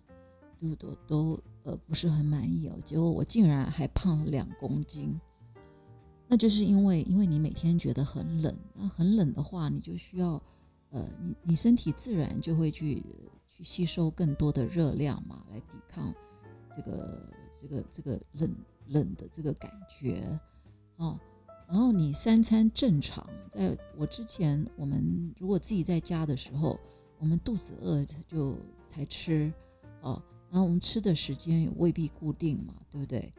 [0.60, 2.78] 都都都呃不是很满意哦。
[2.86, 5.20] 结果我竟然还胖了两公斤，
[6.28, 10.40] 那就是因为因为你每天觉得很冷，那很冷的话，你就需要
[10.92, 13.04] 呃，你你身体自然就会去
[13.56, 16.14] 去吸收更多的热量嘛，来抵抗
[16.76, 18.54] 这个这个这个冷
[18.88, 20.38] 冷的这个感觉
[20.98, 21.18] 哦。
[21.66, 26.78] 然后你三餐正常，在我之前，我们如果自己在家的时候，
[27.18, 28.58] 我们肚子饿就
[28.90, 29.54] 才吃，
[30.02, 33.34] 哦，然后我们吃的时间也未必固定嘛，对不对？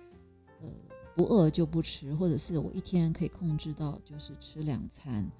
[0.62, 0.68] 呃，
[1.14, 5.30] 不饿就不吃，或者是我一天可以控制到就是吃两餐。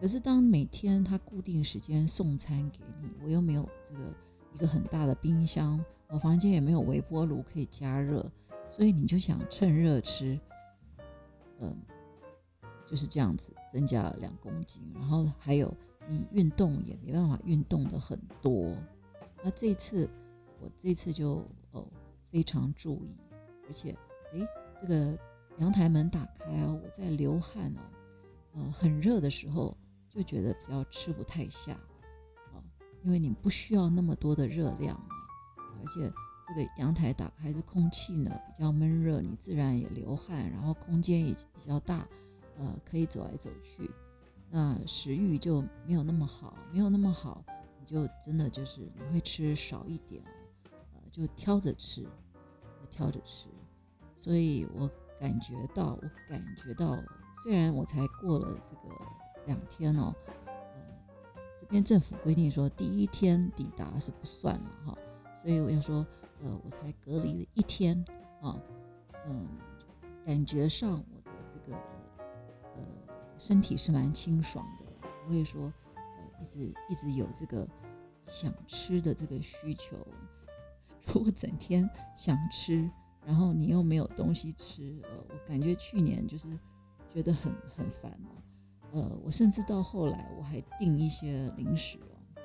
[0.00, 4.14] 可是当每天他固定时间送餐给你，我又没有这个
[4.52, 8.24] 一个很大的冰箱，我房间也没有微波炉可以加热，
[8.68, 10.38] 所以你就想趁热吃，
[11.60, 11.76] 嗯。
[12.88, 18.76] 就是这样子增加了两公斤，然后还有你运动也没办法运动的很多。
[19.42, 20.08] 那这次
[20.60, 21.84] 我这次就哦
[22.30, 23.16] 非常注意，
[23.66, 23.90] 而且
[24.32, 24.46] 哎
[24.80, 25.18] 这个
[25.58, 27.82] 阳台门打开啊，我在流汗哦，
[28.52, 29.76] 呃很热的时候
[30.16, 31.74] 就觉得比较吃不太下
[32.52, 32.58] 啊，
[33.02, 35.14] 因为你不需要那么多的热量嘛，
[35.80, 36.10] 而且
[36.48, 42.08] 这个阳台打开这空气呢比较闷热，你自然也流汗，然后空间也比较大。
[42.58, 43.90] 呃，可以走来走去，
[44.48, 47.44] 那食欲就没有那么好，没有那么好，
[47.78, 52.08] 你就真的就是你会吃少一点哦，呃，就挑着吃，
[52.90, 53.50] 挑着吃。
[54.16, 56.96] 所以我感觉到，我感觉到，
[57.42, 58.94] 虽然我才过了这个
[59.46, 60.14] 两天哦，
[60.46, 60.52] 呃，
[61.60, 64.98] 这边政府规定说第一天抵达是不算了哈，
[65.40, 66.06] 所以我要说，
[66.42, 68.04] 呃，我才隔离了一天
[68.40, 68.60] 啊，
[69.26, 69.48] 嗯，
[70.24, 71.76] 感觉上我的这个
[72.76, 72.82] 呃。
[73.38, 74.86] 身体是蛮清爽的，
[75.22, 76.02] 不会说，呃，
[76.40, 77.68] 一直一直有这个
[78.24, 79.94] 想吃的这个需求。
[81.12, 82.90] 如果整天想吃，
[83.26, 86.48] 然后你又没有东西吃，呃，我感觉去年就是
[87.12, 88.40] 觉得很很烦哦。
[88.92, 92.40] 呃，我甚至到后来我还订一些零食哦，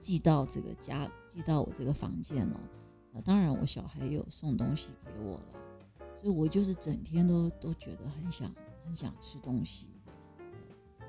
[0.00, 2.60] 寄到这个家，寄到我这个房间哦。
[3.14, 5.44] 呃，当然我小孩有送东西给我了，
[6.14, 8.52] 所以我就是整天都都觉得很想。
[8.84, 9.90] 很想吃东西，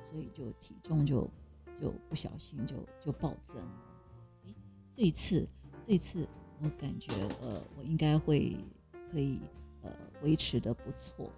[0.02, 1.32] 所以就体重就
[1.74, 3.72] 就不小心就就暴增了。
[4.46, 4.54] 哎，
[4.94, 5.48] 这一次
[5.82, 6.28] 这一次
[6.62, 8.58] 我感觉呃我应该会
[9.10, 9.40] 可以
[9.82, 9.90] 呃
[10.24, 11.32] 维持的不错。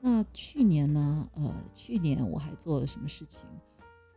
[0.00, 1.28] 那去年呢？
[1.34, 3.46] 呃，去年我还做了什么事情？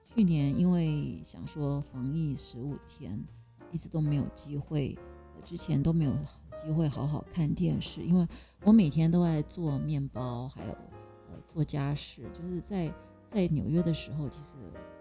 [0.03, 3.23] 去年因为想说防疫十五天，
[3.71, 4.97] 一直都没有机会。
[5.43, 6.13] 之前都没有
[6.55, 8.25] 机会好好看电视，因为
[8.63, 12.21] 我每天都在做面包，还有呃做家事。
[12.33, 12.93] 就是在
[13.29, 14.53] 在纽约的时候，其实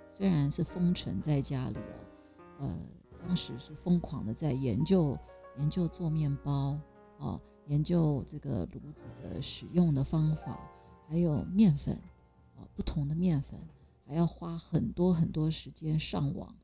[0.09, 1.77] 虽然是封城在家里
[2.59, 2.79] 哦，呃，
[3.25, 5.17] 当时是疯狂的在研究
[5.59, 6.77] 研究做面包
[7.19, 10.59] 哦，研究这个炉子的使用的方法，
[11.09, 11.95] 还有面粉
[12.57, 13.59] 啊，不同的面粉，
[14.07, 16.57] 还要花很多很多时间上网，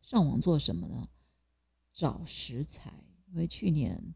[0.00, 1.08] 上网做什么呢？
[1.92, 2.92] 找食材。
[3.26, 4.14] 因为去年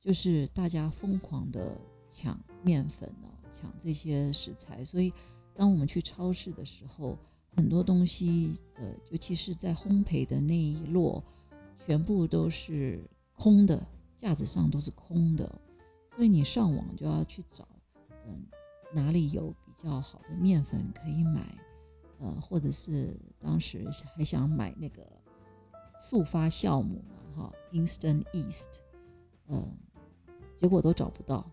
[0.00, 5.12] 就是大家疯狂的抢面粉哦，抢这些食材，所以
[5.54, 7.16] 当我们去超市的时候，
[7.54, 11.22] 很多东西，呃，尤其是在烘焙的那一摞，
[11.78, 15.60] 全部都是空的，架子上都是空的，
[16.16, 17.68] 所以你上网就要去找，
[18.26, 18.46] 嗯，
[18.94, 21.58] 哪里有比较好的面粉可以买，
[22.18, 25.06] 呃，或者是当时还想买那个
[25.98, 27.16] 速发酵母嘛。
[27.36, 28.78] 哈，instant yeast，
[29.48, 29.76] 嗯，
[30.54, 31.44] 结果都找不到，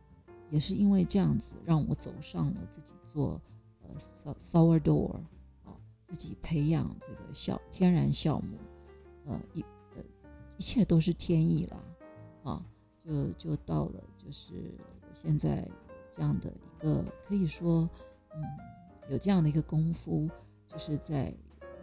[0.49, 3.41] 也是因为这样子，让我走上了自己做
[3.81, 3.93] 呃
[4.39, 5.17] sourdough，
[5.65, 5.75] 啊，
[6.07, 8.57] 自己培养这个酵天然酵母，
[9.25, 9.61] 呃一
[9.93, 10.01] 呃
[10.57, 11.83] 一切都是天意啦，
[12.43, 12.65] 啊，
[13.05, 14.73] 就就到了就是
[15.11, 15.67] 现在
[16.09, 17.89] 这样的一个可以说，
[18.33, 18.41] 嗯，
[19.09, 20.29] 有这样的一个功夫，
[20.65, 21.33] 就是在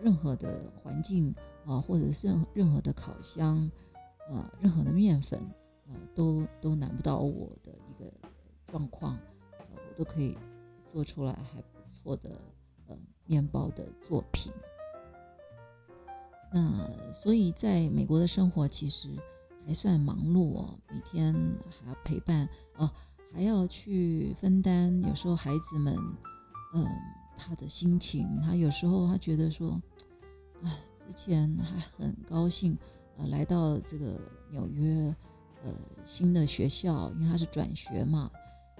[0.02, 1.34] 任何的环境
[1.66, 3.70] 啊，或者是任何的烤箱。
[4.30, 5.40] 啊，任何的面粉，
[5.88, 8.08] 啊，都都难不倒我的一个
[8.68, 9.18] 状况，
[9.58, 10.38] 呃，我都可以
[10.86, 12.30] 做出来还不错的
[12.86, 14.52] 呃面包的作品。
[16.52, 19.08] 那所以在美国的生活其实
[19.66, 21.34] 还算忙碌哦，每天
[21.68, 22.90] 还要陪伴哦，
[23.32, 25.96] 还要去分担，有时候孩子们，
[26.74, 26.86] 嗯，
[27.36, 29.70] 他的心情，他有时候他觉得说，
[30.62, 32.76] 啊，之前还很高兴。
[33.16, 34.18] 呃，来到这个
[34.50, 35.14] 纽约，
[35.62, 35.70] 呃，
[36.04, 38.30] 新的学校，因为他是转学嘛，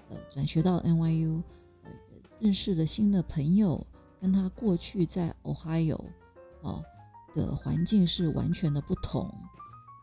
[0.09, 1.41] 呃，转学到 NYU，
[1.83, 1.91] 呃，
[2.39, 3.85] 认识了新的朋友，
[4.19, 5.99] 跟他过去在 Ohio
[6.61, 6.83] 哦
[7.35, 9.31] 的环境是完全的不同。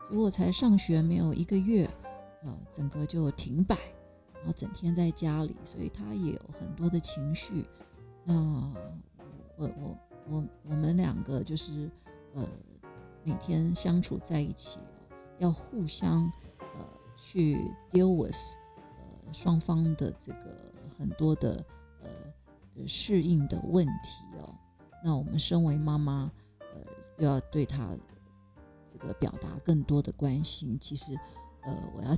[0.09, 1.87] 结果才上学没有一个月，
[2.43, 3.77] 呃，整个就停摆，
[4.33, 7.63] 然后整天在家里，所以他也有很多的情绪。
[8.23, 8.33] 那
[9.55, 11.89] 我我我我们两个就是
[12.33, 12.43] 呃
[13.23, 14.79] 每天相处在一起，
[15.37, 16.23] 要互相
[16.59, 18.35] 呃去 deal with
[18.97, 21.63] 呃双方的这个很多的
[22.01, 24.55] 呃适应的问题哦。
[25.03, 26.81] 那我们身为妈妈，呃，
[27.19, 27.95] 又要对他。
[29.07, 31.17] 个表达更多的关心，其实，
[31.61, 32.17] 呃，我要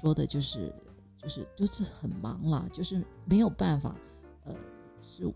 [0.00, 0.72] 说的就是，
[1.16, 3.96] 就是就是很忙啦，就是没有办法，
[4.44, 4.54] 呃，
[5.02, 5.32] 是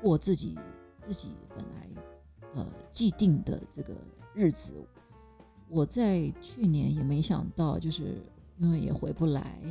[0.00, 0.58] 过自己
[1.02, 1.88] 自己本来
[2.54, 3.94] 呃既定的这个
[4.34, 4.74] 日子。
[5.68, 8.20] 我在去年也没想到，就是
[8.56, 9.62] 因为也回不来，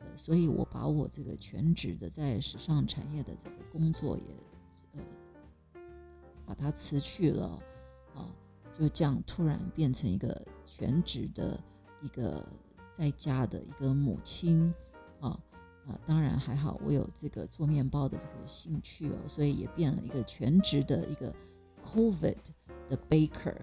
[0.00, 4.24] 呃，所以我把我这个全职的在时尚产业的这个工作也
[4.94, 5.00] 呃
[6.44, 7.62] 把它辞去了。
[8.78, 11.58] 就这样突然变成一个全职的
[12.02, 12.46] 一个
[12.92, 14.72] 在家的一个母亲
[15.20, 15.30] 啊
[15.86, 21.34] 啊，当然还好，我有这个做面包的这个兴趣哦，所以也变了一个全职的一个
[21.82, 22.36] COVID
[22.90, 23.54] 的 baker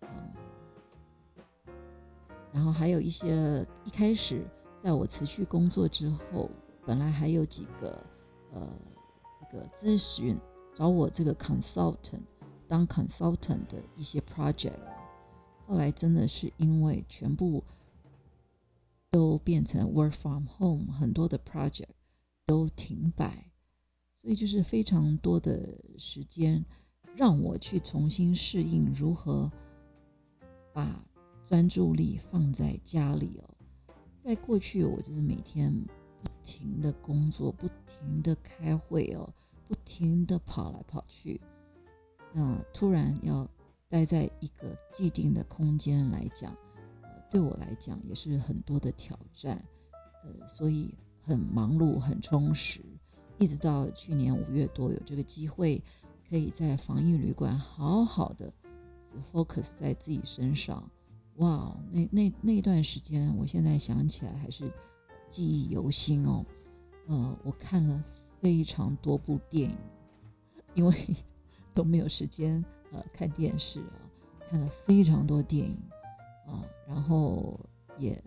[0.00, 0.08] 哦，
[2.52, 4.44] 然后还有一些一开始
[4.82, 6.50] 在我辞去工作之后，
[6.84, 8.04] 本来还有几个
[8.52, 8.68] 呃
[9.40, 10.36] 这个咨询
[10.74, 12.20] 找我这个 consultant。
[12.72, 14.78] 当 consultant 的一些 project，
[15.66, 17.62] 后来真的是因为全部
[19.10, 21.90] 都变成 work from home，很多的 project
[22.46, 23.52] 都停摆，
[24.16, 26.64] 所以就是非常多的时间
[27.14, 29.52] 让我去重新适应如何
[30.72, 31.04] 把
[31.46, 33.50] 专注力放在家里哦。
[34.24, 35.70] 在过去，我就是每天
[36.22, 39.30] 不停的工作，不停的开会哦，
[39.68, 41.38] 不停的跑来跑去。
[42.34, 43.46] 那突然要
[43.88, 46.50] 待在一个既定的空间来讲，
[47.02, 49.62] 呃，对我来讲也是很多的挑战，
[50.24, 52.80] 呃，所以很忙碌、很充实。
[53.38, 55.82] 一直到去年五月多有这个机会，
[56.30, 58.50] 可以在防疫旅馆好好的
[59.30, 60.90] focus 在自己身上，
[61.36, 64.72] 哇，那那那段时间，我现在想起来还是
[65.28, 66.46] 记忆犹新哦。
[67.08, 68.02] 呃，我看了
[68.40, 69.78] 非常多部电影，
[70.72, 70.94] 因为。
[71.74, 73.96] 都没有时间呃看电视啊，
[74.48, 75.78] 看了非常多电影
[76.46, 77.58] 啊，然后
[77.98, 78.22] 也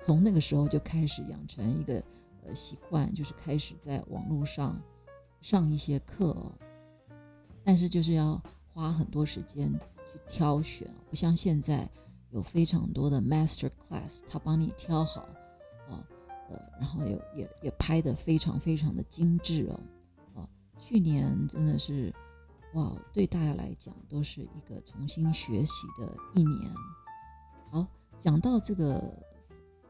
[0.00, 2.02] 从那个时候就开始养成一个
[2.44, 4.80] 呃习惯，就是开始在网络上
[5.40, 6.52] 上一些课哦，
[7.62, 9.72] 但是就是要花很多时间
[10.12, 11.88] 去挑选，不像现在
[12.30, 15.28] 有非常多的 master class，他帮你挑好
[15.88, 16.04] 啊，
[16.48, 19.80] 呃，然后也也也拍的非常非常的精致哦，
[20.40, 20.48] 啊，
[20.80, 22.12] 去年真的是。
[22.74, 26.72] 哇，对大家来讲都是一个重新学习的一年。
[27.70, 27.84] 好，
[28.16, 29.02] 讲到这个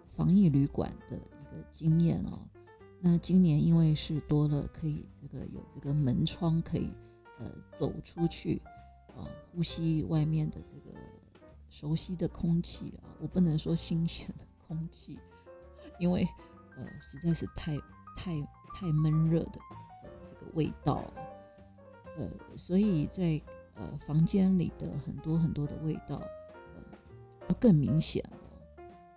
[0.09, 2.41] 防疫旅馆的一个经验哦，
[2.99, 6.91] 那今年因为是多了可以这个有这个门窗可以
[7.39, 8.63] 呃走出去
[9.09, 10.97] 啊，呼吸外面的这个
[11.69, 15.21] 熟悉的空气啊，我不能说新鲜的空气，
[15.99, 16.27] 因为
[16.79, 17.77] 呃实在是太
[18.17, 18.41] 太
[18.75, 19.61] 太闷热的
[20.03, 21.13] 呃这个味道。
[22.21, 23.41] 呃，所以在
[23.75, 26.17] 呃房间里的很多很多的味道，
[26.75, 26.83] 呃，
[27.49, 28.37] 都更明显了。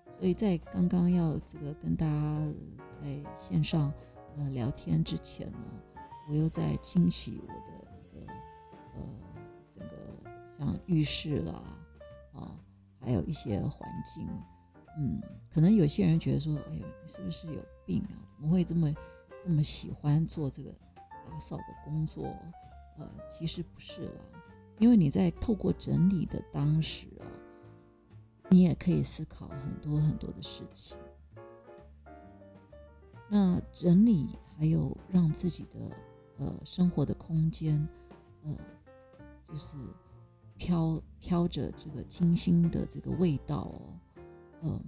[0.10, 2.54] 所以在刚刚要这个跟大家
[3.02, 3.92] 在线上
[4.38, 5.58] 呃聊天之前呢，
[6.30, 8.32] 我又在清洗我的一个
[8.96, 9.04] 呃
[9.76, 9.96] 整个
[10.48, 11.62] 像浴室啦
[12.34, 12.56] 啊，
[13.02, 14.26] 还有一些环境，
[14.98, 18.16] 嗯，可能有些人觉得说，哎呦，你是不是有病啊？
[18.30, 18.94] 怎么会这么
[19.44, 20.72] 这么喜欢做这个
[21.28, 22.24] 打扫的工作？
[22.98, 24.22] 呃，其实不是了，
[24.80, 27.26] 因为你在透过整理的当时啊，
[28.50, 30.98] 你也可以思考很多很多的事情。
[33.30, 35.80] 那整理还有让自己的
[36.38, 37.88] 呃生活的空间，
[38.44, 38.56] 呃，
[39.42, 39.76] 就是
[40.56, 43.82] 飘飘着这个清新的这个味道哦，
[44.62, 44.84] 嗯，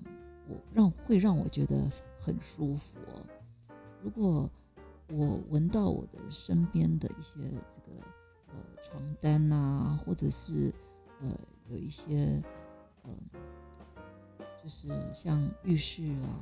[0.47, 1.89] 我让会让我觉得
[2.19, 3.25] 很舒服哦。
[4.03, 4.47] 如果
[5.09, 7.39] 我闻到我的身边的一些
[7.69, 8.01] 这个
[8.47, 10.73] 呃床单呐，或者是
[11.21, 11.29] 呃
[11.69, 12.43] 有一些
[13.03, 13.11] 呃，
[14.61, 16.39] 就是像浴室啊，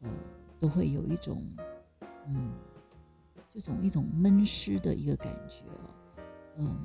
[0.00, 0.10] 呃，
[0.58, 1.40] 都会有一种
[2.26, 2.52] 嗯，
[3.48, 5.86] 这种一种闷湿的一个感觉啊，
[6.56, 6.76] 嗯，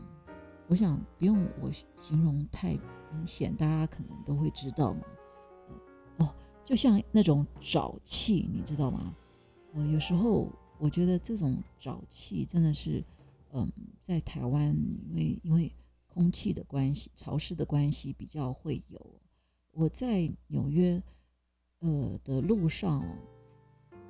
[0.67, 2.77] 我想不用我形容太
[3.11, 5.01] 明显，大家可能都会知道嘛，
[6.19, 9.15] 哦，就像那种沼气，你知道吗？
[9.73, 10.51] 呃，有时候。
[10.77, 13.03] 我觉得这种沼气真的是，
[13.51, 14.75] 嗯，在台湾
[15.09, 15.71] 因为因为
[16.07, 18.99] 空气的关系、潮湿的关系比较会有。
[19.71, 21.01] 我在纽约，
[21.79, 23.17] 呃的路上哦，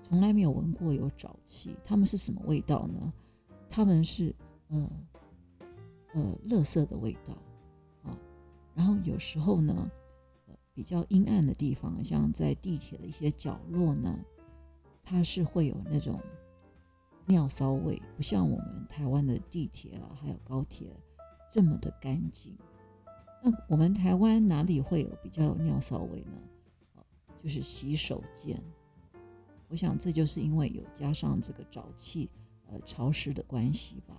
[0.01, 1.75] 从来没有闻过有沼气。
[1.83, 3.13] 他们是什么味道呢？
[3.69, 4.35] 他们是
[4.67, 4.89] 呃
[6.13, 7.33] 呃垃圾的味道
[8.03, 8.17] 啊。
[8.75, 9.91] 然后有时候呢，
[10.47, 14.23] 呃比较阴暗的地方，像在地铁的一些角落呢，
[15.03, 16.19] 它是会有那种
[17.25, 20.87] 尿骚味，不像我们台湾的地铁啊，还有高铁
[21.49, 22.55] 这么的干净。
[23.43, 26.41] 那我们台湾哪里会有比较有尿骚味呢？
[27.35, 28.59] 就是洗手间。
[29.67, 32.29] 我想这就是因为有加上这个沼气，
[32.67, 34.15] 呃，潮湿的关系吧。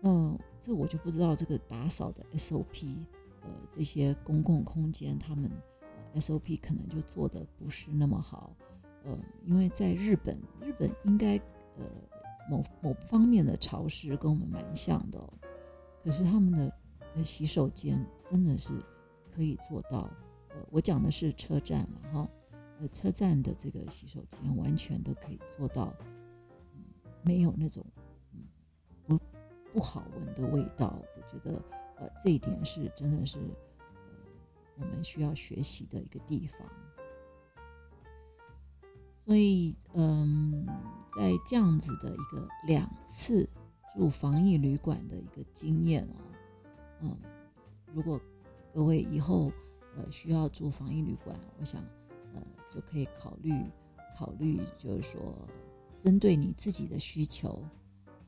[0.00, 3.04] 那这我就不知道这个打扫的 SOP，
[3.42, 5.50] 呃，这些公共空间他们
[6.14, 8.54] SOP 可能就做的不是那么好。
[9.04, 11.36] 呃，因为在日本，日本应该
[11.76, 11.84] 呃
[12.50, 15.32] 某某方面的潮湿跟我们蛮像的哦，
[16.02, 16.70] 可是他们的。
[17.24, 18.72] 洗手间真的是
[19.34, 20.08] 可以做到。
[20.50, 22.30] 呃，我讲的是车站了哈。
[22.78, 25.92] 呃，车站的这个洗手间完全都可以做到，
[26.72, 26.84] 嗯，
[27.24, 27.84] 没有那种
[28.32, 28.44] 嗯
[29.08, 29.18] 不
[29.72, 31.02] 不好闻的味道。
[31.16, 31.60] 我觉得
[31.96, 33.40] 呃这一点是真的是
[34.76, 36.60] 我们需要学习的一个地方。
[39.24, 40.66] 所以嗯，
[41.16, 43.48] 在这样子的一个两次
[43.94, 46.16] 住防疫旅馆的一个经验哦。
[47.00, 47.16] 嗯，
[47.92, 48.20] 如果
[48.72, 49.52] 各位以后
[49.96, 51.82] 呃需要住防疫旅馆，我想
[52.34, 53.52] 呃就可以考虑
[54.16, 55.36] 考虑，就是说
[56.00, 57.62] 针对你自己的需求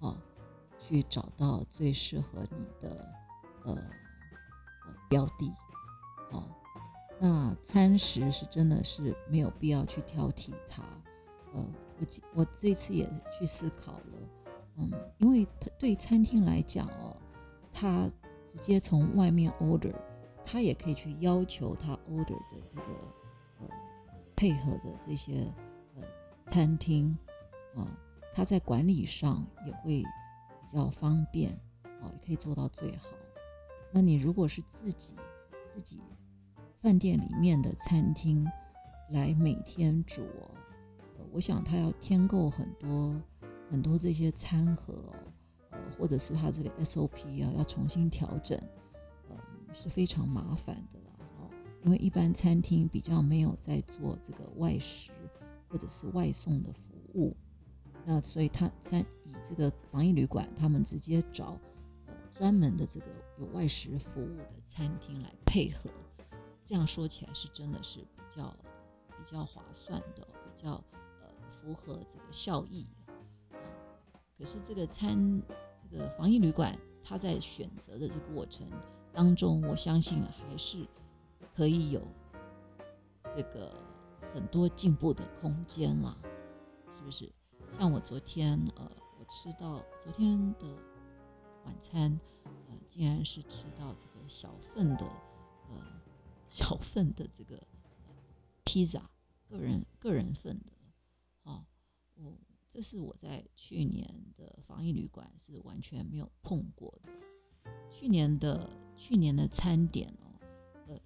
[0.01, 0.23] 啊，
[0.79, 3.09] 去找到最适合你的
[3.65, 5.51] 呃呃标的
[6.31, 6.47] 啊。
[7.23, 10.83] 那餐食是真的是没有必要去挑剔它。
[11.55, 11.65] 呃，
[12.01, 13.09] 我我这次也
[13.39, 14.29] 去思考了，
[14.79, 17.17] 嗯，因为它对餐厅来讲哦，
[17.73, 18.11] 它。
[18.45, 19.95] 直接从外面 order，
[20.45, 22.85] 他也可以去要求他 order 的这个
[23.61, 23.69] 呃
[24.37, 25.51] 配合的这些
[25.97, 26.03] 呃
[26.49, 27.17] 餐厅
[27.75, 27.99] 啊，
[28.35, 30.03] 他在管理上也会
[30.61, 31.51] 比较方便
[32.03, 33.09] 啊，也可以做到最好。
[33.91, 35.17] 那你如果是自己
[35.75, 35.99] 自己
[36.83, 38.45] 饭店里面的餐厅
[39.11, 40.51] 来每天煮哦，
[41.31, 43.23] 我想他要添购很多
[43.71, 45.15] 很多这些餐盒哦。
[45.71, 48.61] 呃，或者是他这个 SOP 啊，要重新调整，
[49.29, 49.37] 呃，
[49.73, 51.49] 是非常麻烦的了哦。
[51.85, 55.13] 因为一般餐厅比较没有在做这个外食
[55.69, 57.37] 或者是外送的服务，
[58.05, 61.57] 那所以他餐以这个防疫旅馆，他们直接找
[62.07, 63.07] 呃专门的这个
[63.39, 65.89] 有外食服务的餐厅来配合。
[66.65, 68.57] 这样说起来是真的是比较
[69.09, 70.83] 比较划算的，比较
[71.21, 72.87] 呃符合这个效益。
[74.39, 75.43] 可是这个餐，
[75.91, 78.67] 这个防疫旅馆，它在选择的这个过程
[79.13, 80.87] 当中，我相信还是
[81.55, 82.03] 可以有
[83.37, 83.73] 这个
[84.35, 86.17] 很多进步的空间啦，
[86.91, 87.31] 是不是？
[87.79, 90.67] 像我昨天，呃，我吃到昨天的
[91.65, 95.07] 晚餐，呃，竟然是吃到这个小份的，
[95.69, 95.77] 呃，
[96.53, 97.67] 小份的这个
[98.63, 99.11] 披萨，
[99.49, 100.71] 个人个人份的，
[101.43, 101.65] 哦，
[102.15, 102.37] 我。
[102.75, 107.13] 这是我在去年的防疫旅馆是完全没有碰过的。
[107.91, 110.41] 去年的去年的餐点哦，
[110.89, 110.99] 呃，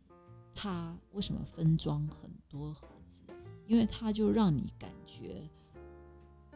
[0.55, 3.23] 它为什么分装很多盒子？
[3.67, 5.51] 因为它就让你感觉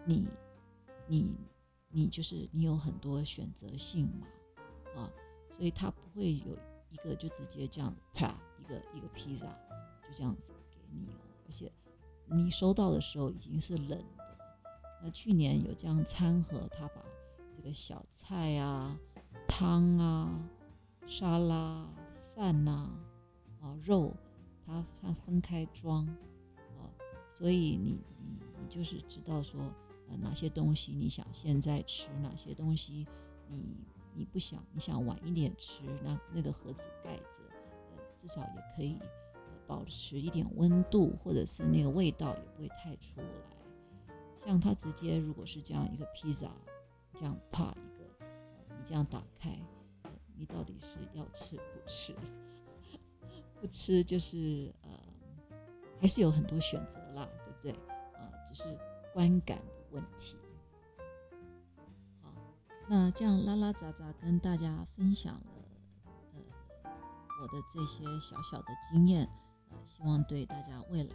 [0.04, 0.28] 你
[1.08, 1.34] 你
[1.88, 4.28] 你就是你有很多选择性嘛，
[4.94, 5.10] 啊，
[5.50, 6.56] 所以它不会有
[6.88, 8.40] 一个就直接这样啪
[8.70, 9.46] 个一个披萨
[10.02, 11.70] 就这样子给你哦，而且
[12.26, 14.38] 你收到的时候已经是冷的。
[15.02, 17.02] 那去年有这样餐盒，他把
[17.56, 18.96] 这个小菜啊、
[19.48, 20.48] 汤啊、
[21.06, 21.88] 沙拉、
[22.34, 22.90] 饭呐、
[23.60, 24.14] 啊肉，
[24.64, 26.06] 他他分开装，
[26.78, 26.92] 啊，
[27.28, 29.60] 所以你你你就是知道说，
[30.08, 33.06] 呃，哪些东西你想现在吃，哪些东西
[33.48, 33.74] 你
[34.14, 37.49] 你不想，你想晚一点吃，那那个盒子盖着，
[38.20, 38.98] 至少也可以
[39.66, 43.24] 保持一点温度，或者是那个味道也不会太出来。
[44.36, 46.50] 像它直接如果是这样一个披萨，
[47.14, 48.04] 这样啪一个，
[48.68, 49.58] 你这样打开，
[50.36, 52.14] 你到底是要吃不吃？
[53.58, 54.90] 不吃就是呃，
[55.98, 57.72] 还是有很多选择啦，对不对？
[58.18, 58.78] 啊，只是
[59.14, 60.36] 观感的问题。
[62.22, 62.34] 好，
[62.86, 65.59] 那这样拉拉杂杂跟大家分享了，
[67.40, 69.26] 我的这些小小的经验，
[69.70, 71.10] 呃，希望对大家未来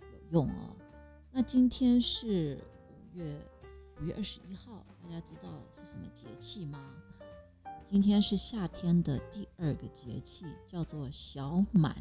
[0.00, 0.76] 呃有用哦。
[1.30, 2.60] 那今天是
[3.14, 3.38] 五月
[4.00, 6.80] 五月二十一号，大家知道是什么节气吗？
[7.84, 11.92] 今天是夏天的第二个节气，叫做小满。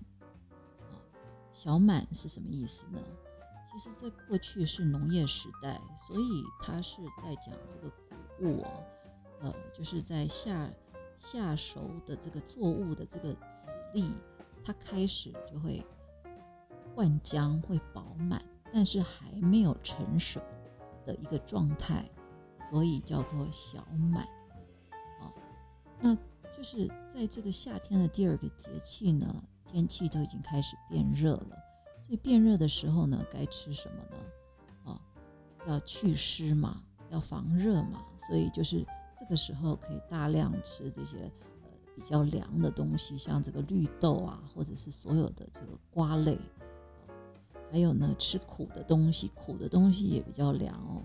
[0.79, 0.97] 啊，
[1.53, 2.99] 小满是什么意思呢？
[3.71, 8.83] 其实，在过去是农业时代，所以它是在讲这个谷物哦，
[9.41, 10.67] 呃，就是在夏
[11.17, 13.39] 下熟的这个作物的这个籽
[13.93, 14.11] 粒，
[14.63, 15.85] 它开始就会
[16.95, 18.43] 灌浆，会饱满，
[18.73, 20.41] 但是还没有成熟
[21.05, 22.09] 的一个状态，
[22.69, 24.23] 所以叫做小满。
[25.21, 25.31] 哦
[25.99, 26.15] 那
[26.55, 31.57] 就是在这个夏天的第二个节气呢，天气都已经开始变热了，
[32.01, 34.23] 所以变热的时候呢，该吃什么呢？
[34.83, 35.01] 哦，
[35.67, 38.85] 要祛湿嘛，要防热嘛，所以就是
[39.19, 41.17] 这个时候可以大量吃这些
[41.63, 46.37] 呃比较凉的东西，像这个绿豆啊，或者是所有的这个瓜类，
[47.71, 51.01] 还有呢吃苦的东西，苦的东西也比较凉哦，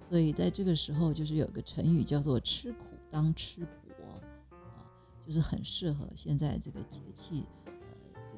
[0.00, 4.20] 所以在这个时候就是有个成语叫做吃苦当吃薄”，
[4.56, 4.84] 啊。
[5.26, 7.72] 就是很适合现在这个节气，呃，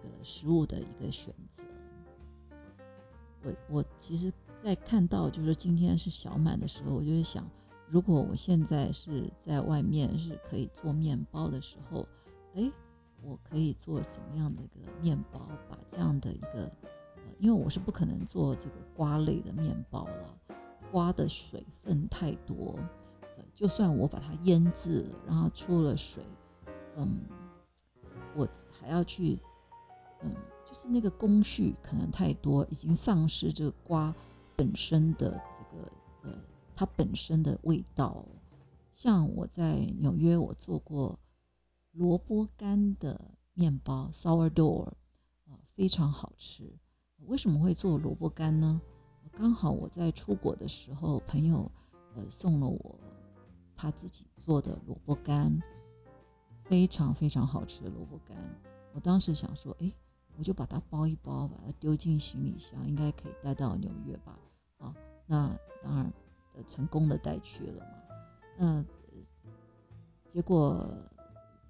[0.03, 1.63] 这个食物的一个选择。
[3.43, 4.33] 我我其实，
[4.65, 7.47] 在看到就是今天是小满的时候，我就会想，
[7.91, 12.07] 如果我现在是在外面是可以做面包的时候，
[12.55, 12.71] 哎，
[13.23, 15.41] 我可以做什么样的一个面包？
[15.71, 16.71] 把这样的一个，
[17.17, 20.39] 呃，因为我是不可能做这个瓜类的面包了，
[20.93, 22.79] 瓜的水分太多，
[23.39, 26.23] 呃，就算我把它腌制，然后出了水。
[26.97, 27.21] 嗯，
[28.37, 29.39] 我还要去，
[30.23, 30.31] 嗯，
[30.67, 34.15] 就是那个工序可能太多，已经丧失这个瓜
[34.57, 35.93] 本身的这个
[36.25, 36.39] 呃，
[36.79, 38.25] 它本身的味道。
[38.93, 41.19] 像我在纽约，我做过
[41.91, 43.21] 萝卜干的
[43.53, 44.85] 面包 （sourdough），
[45.49, 46.73] 啊，非常好吃。
[47.27, 48.81] 为什么会做萝卜干呢？
[49.33, 51.69] 刚好我在出国的时候，朋友
[52.15, 52.99] 呃送了我
[53.77, 55.61] 他自己做的萝卜干。
[56.63, 58.37] 非常非常好吃的萝卜干，
[58.93, 59.91] 我当时想说，哎，
[60.37, 64.39] 我就把它包一包，把它丢进行李箱，应该可以带到纽约吧？
[64.77, 64.95] 啊，
[65.27, 66.13] 那当然，
[66.65, 67.93] 成功的带去了嘛。
[68.57, 68.85] 那
[70.27, 70.87] 结果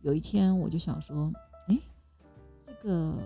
[0.03, 1.33] 有一天，我就想说，
[1.69, 1.79] 哎，
[2.63, 3.19] 这个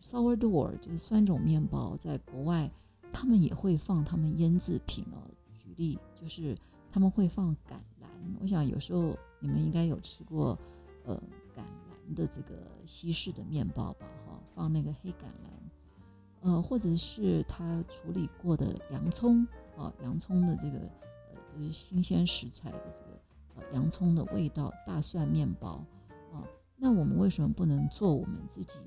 [0.00, 2.70] sourdough 就是酸种面包，在国外
[3.12, 5.22] 他们也会放他们腌制品哦。
[5.58, 6.56] 举例就是
[6.90, 8.06] 他们会放橄榄，
[8.40, 9.16] 我想有时候。
[9.42, 10.58] 你们应该有吃过，
[11.06, 11.16] 呃，
[11.56, 14.06] 橄榄的这个西式的面包吧？
[14.26, 23.20] 哈，放那个黑橄榄，呃，或者是他处理过的洋葱，啊，洋葱的这个，呃，就是新鲜食材的这个，
[23.56, 25.84] 呃，洋葱的味道，大蒜面包，
[26.32, 26.46] 啊，
[26.76, 28.78] 那我们为什么不能做我们自己，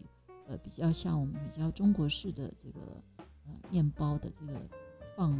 [0.48, 2.80] 呃，比较像我们比较中国式的这个，
[3.46, 4.60] 呃，面包的这个
[5.16, 5.32] 放，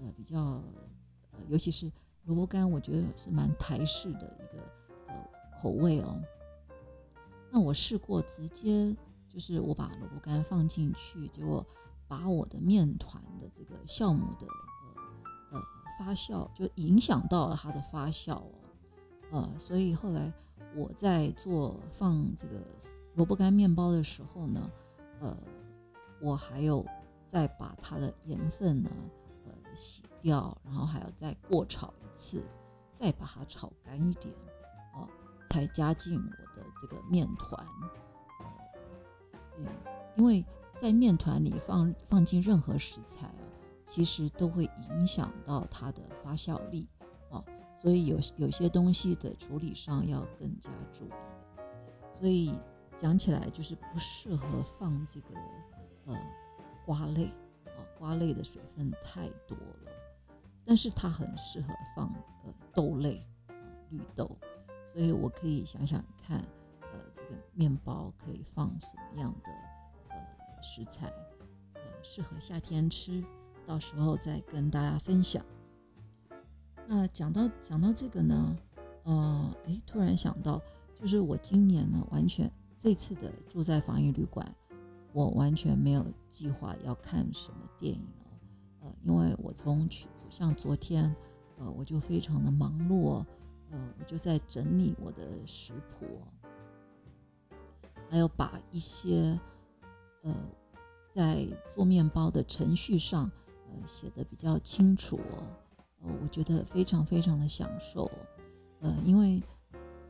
[0.00, 0.38] 呃，比较，
[1.32, 1.90] 呃，尤其是。
[2.24, 4.62] 萝卜干我觉得是蛮台式的一个
[5.06, 5.14] 呃
[5.62, 6.20] 口味哦。
[7.50, 8.94] 那我试过直接
[9.26, 11.66] 就是我把萝卜干放进去，结果
[12.06, 14.46] 把我的面团的这个酵母的
[15.98, 18.52] 发酵就影响到了它的发酵哦。
[19.32, 20.32] 呃，所以后来
[20.74, 22.62] 我在做放这个
[23.14, 24.70] 萝卜干面包的时候呢，
[25.20, 25.36] 呃，
[26.20, 26.86] 我还有
[27.30, 28.90] 再把它的盐分呢。
[29.44, 32.42] 呃洗掉，然后还要再过炒一次，
[32.98, 34.34] 再把它炒干一点，
[34.92, 35.08] 哦，
[35.50, 37.64] 才加进我的这个面团。
[39.56, 39.66] 嗯，
[40.16, 40.44] 因为
[40.80, 43.47] 在面团里放放进任何食材啊，
[43.88, 46.86] 其实都会影响到它的发酵力，
[47.30, 47.42] 哦，
[47.80, 51.12] 所以有有些东西的处理上要更加注意。
[52.12, 52.52] 所以
[52.96, 55.28] 讲起来就是不适合放这个
[56.04, 56.20] 呃
[56.84, 57.26] 瓜类
[57.64, 57.80] 啊。
[57.98, 59.90] 瓜类的水分太多了，
[60.64, 62.12] 但是它很适合放
[62.44, 63.26] 呃豆类，
[63.90, 64.36] 绿豆，
[64.92, 66.38] 所以我可以想想看，
[66.82, 69.50] 呃，这个面包可以放什么样的
[70.10, 71.06] 呃食材，
[71.74, 73.24] 呃，适合夏天吃，
[73.68, 75.44] 到时候再跟大家分享。
[76.86, 78.56] 那讲到讲到这个呢，
[79.02, 80.58] 呃，哎，突然想到，
[80.98, 84.54] 就是我今年呢，完全这次的住在防疫旅馆。
[85.12, 88.00] 我完全没有计划要看什么电影
[88.80, 91.14] 哦，呃，因为我从去像昨天，
[91.58, 93.24] 呃，我就非常的忙碌，
[93.70, 96.22] 呃，我就在整理我的食谱，
[98.08, 99.38] 还有把一些
[100.22, 100.34] 呃
[101.14, 103.30] 在做面包的程序上，
[103.70, 105.20] 呃，写的比较清楚，
[106.02, 108.10] 呃，我觉得非常非常的享受，
[108.80, 109.42] 呃，因为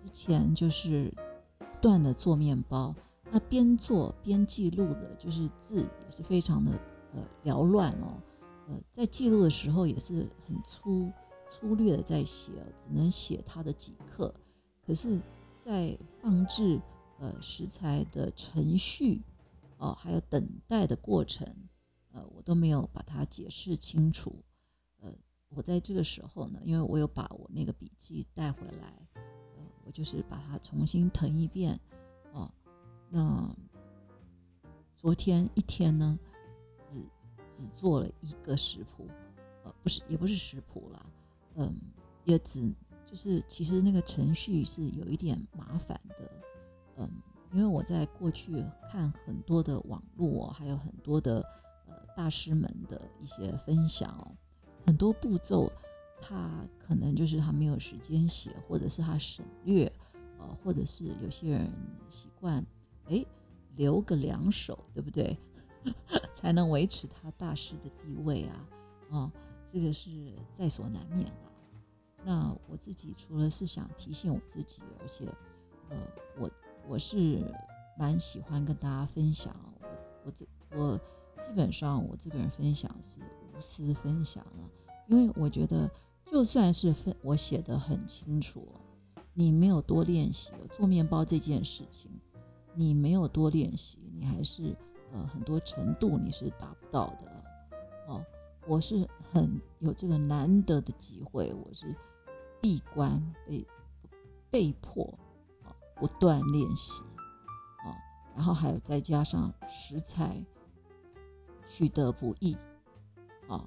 [0.03, 1.13] 之前就是
[1.59, 2.95] 不断的做面包。
[3.31, 6.73] 那边做边记录的，就是字也是非常的
[7.13, 8.23] 呃缭乱哦，
[8.69, 11.13] 呃，在记录的时候也是很粗
[11.47, 14.33] 粗略的在写，只能写它的几克。
[14.87, 15.21] 可是，
[15.63, 16.81] 在放置
[17.19, 19.21] 呃食材的程序，
[19.77, 21.47] 哦，还有等待的过程，
[22.13, 24.45] 呃，我都没有把它解释清楚。
[25.01, 25.15] 呃，
[25.51, 31.79] 我在这个时候呢，因为我有把我那个笔记带回来，呃，我就是把它重新誊一遍。
[32.33, 32.51] 哦，
[33.11, 33.57] 那
[34.95, 36.19] 昨天一天呢？
[36.91, 37.03] 只
[37.51, 39.07] 只做了一个食谱，
[39.63, 41.07] 呃，不是，也不是食谱啦，
[41.57, 41.79] 嗯，
[42.25, 42.73] 也只
[43.05, 46.31] 就是其实那个程序是有一点麻烦的，
[46.97, 47.11] 嗯，
[47.53, 51.45] 因为我在过去看很多的网络，还有很多的
[52.19, 54.35] 大师们的一些分享哦，
[54.85, 55.71] 很多步骤
[56.21, 59.91] 他可能就是他没有时间写，或者是他省略，
[60.37, 61.73] 呃，或者是有些人
[62.09, 62.67] 习惯
[63.07, 63.25] 哎
[63.77, 65.39] 留个两手，对不对？
[66.35, 68.69] 才能维持他大师的地位啊！
[69.11, 69.33] 哦，
[69.69, 70.11] 这个是
[70.59, 71.53] 在所难免的。
[72.25, 75.25] 那我自己除了是想提醒我自己，而且，
[75.89, 75.97] 呃，
[76.37, 76.51] 我
[76.89, 77.45] 我是
[77.97, 79.55] 蛮喜欢跟大家分享。
[79.81, 79.89] 我
[80.25, 80.45] 我这
[80.77, 81.01] 我
[81.47, 84.71] 基本上我这个人分享是无私分享了，
[85.07, 85.91] 因为我觉得
[86.25, 88.67] 就算是分我写的很清楚，
[89.35, 92.11] 你没有多练习做面包这件事情，
[92.75, 94.77] 你没有多练习，你还是。
[95.11, 97.43] 呃，很多程度你是达不到的，
[98.09, 98.23] 哦，
[98.67, 101.97] 我是很有这个难得的机会，我是
[102.61, 103.67] 闭关被
[104.51, 105.19] 被迫
[105.63, 107.05] 啊不断练习，
[107.87, 107.89] 啊，
[108.37, 110.45] 然后还有再加上食材
[111.69, 112.57] 取得不易，
[113.47, 113.65] 啊，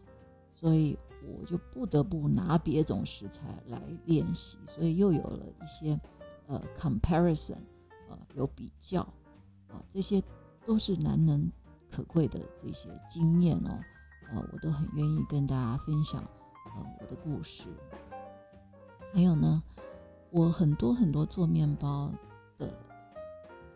[0.54, 5.98] 所以我就不得不拿别种食材来练习，所以又有了一些
[6.48, 7.60] 呃 comparison，
[8.10, 9.02] 呃，有比较，
[9.70, 10.22] 啊，这些。
[10.64, 11.52] 都是难能
[11.90, 13.80] 可贵的这些经验哦，
[14.32, 17.64] 呃，我都很愿意跟大家分享，呃，我的故事。
[19.12, 19.64] 还有呢，
[20.30, 22.14] 我很多很多做面包
[22.60, 22.72] 的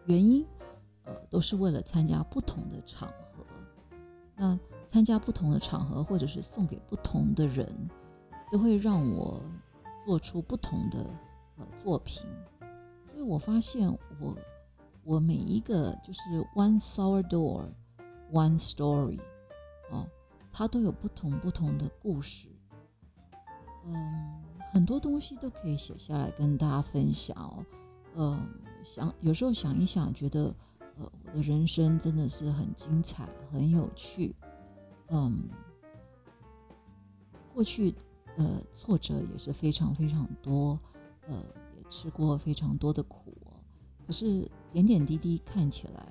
[0.05, 0.45] 原因，
[1.05, 3.34] 呃，都是为了参加不同的场合。
[4.35, 4.59] 那
[4.89, 7.67] 参加不同的场合，或者是送给不同的人，
[8.51, 9.41] 都会让我
[10.05, 11.05] 做出不同的
[11.57, 12.27] 呃作品。
[13.07, 14.35] 所以我发现我。
[15.07, 16.21] 我每一个就是
[16.55, 19.19] one sour door，one story，
[19.91, 20.03] 哦，
[20.51, 22.47] 它都有不同不同的故事，
[23.85, 27.63] 嗯，很多东西都可以写下来跟大家分享哦，
[28.15, 28.49] 嗯，
[28.83, 30.51] 想有时候想一想，觉得
[31.35, 34.33] 的人生真的是很精彩，很有趣，
[35.07, 35.49] 嗯，
[37.53, 37.93] 过去
[38.37, 40.79] 呃挫折也是非常非常多，
[41.27, 41.35] 呃，
[41.75, 43.33] 也吃过非常多的苦。
[44.07, 46.07] 可是点点滴滴看起来，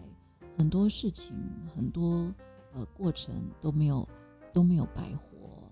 [0.59, 1.35] 很多事情、
[1.75, 2.31] 很多
[2.75, 4.07] 呃过程都没有
[4.53, 5.63] 都没有白活，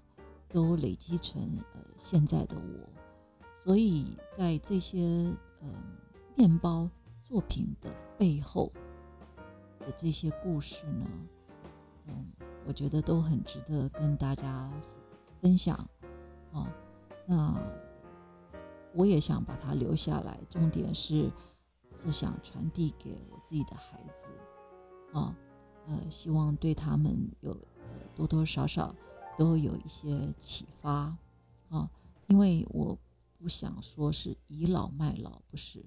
[0.48, 1.42] 都累积成
[1.74, 2.88] 呃现在的我。
[3.54, 5.30] 所以在这些
[5.60, 5.68] 呃
[6.36, 6.88] 面包
[7.22, 8.72] 作品的背后
[9.82, 11.06] 的这些故事呢，
[12.06, 12.32] 嗯，
[12.66, 14.70] 我觉得都很值得跟大家
[15.40, 15.88] 分享。
[16.52, 16.66] 哦，
[17.26, 17.60] 那
[18.94, 20.38] 我也想把它留下来。
[20.48, 21.30] 重点是。
[21.94, 24.26] 是想传递给我自己的孩子，
[25.12, 25.36] 啊，
[25.86, 28.96] 呃，希望对他们有呃多多少少
[29.36, 31.14] 都有一些启发，
[31.68, 31.90] 啊，
[32.28, 32.98] 因为我
[33.36, 35.84] 不想说是倚老卖老，不是，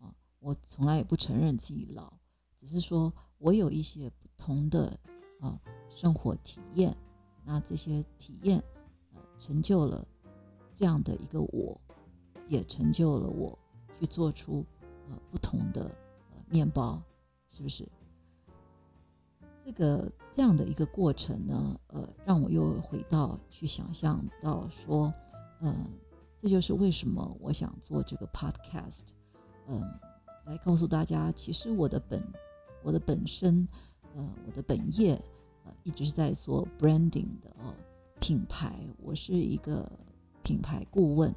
[0.00, 2.12] 啊，我从来也不承认自己老，
[2.60, 4.98] 只是说我有一些不同的
[5.40, 6.96] 啊生活体验，
[7.44, 8.62] 那这些体验
[9.14, 10.06] 呃成就了
[10.74, 11.80] 这样的一个我，
[12.46, 13.58] 也成就了我
[13.98, 14.64] 去做出。
[15.10, 17.02] 呃，不同的呃面包，
[17.48, 17.88] 是不是？
[19.64, 25.10] 这个这样的一个过程呢，呃，让我又回到去想象到说，
[25.62, 25.74] 嗯，
[26.36, 29.04] 这就是为什么我想做这个 podcast，
[29.66, 29.80] 嗯，
[30.44, 32.22] 来告诉大家，其实我的本
[32.88, 33.68] 我的本身，
[34.14, 35.12] 呃，我的本业，
[35.66, 37.74] 呃，一直是在做 branding 的哦，
[38.18, 39.86] 品牌，我是一个
[40.42, 41.30] 品牌顾问，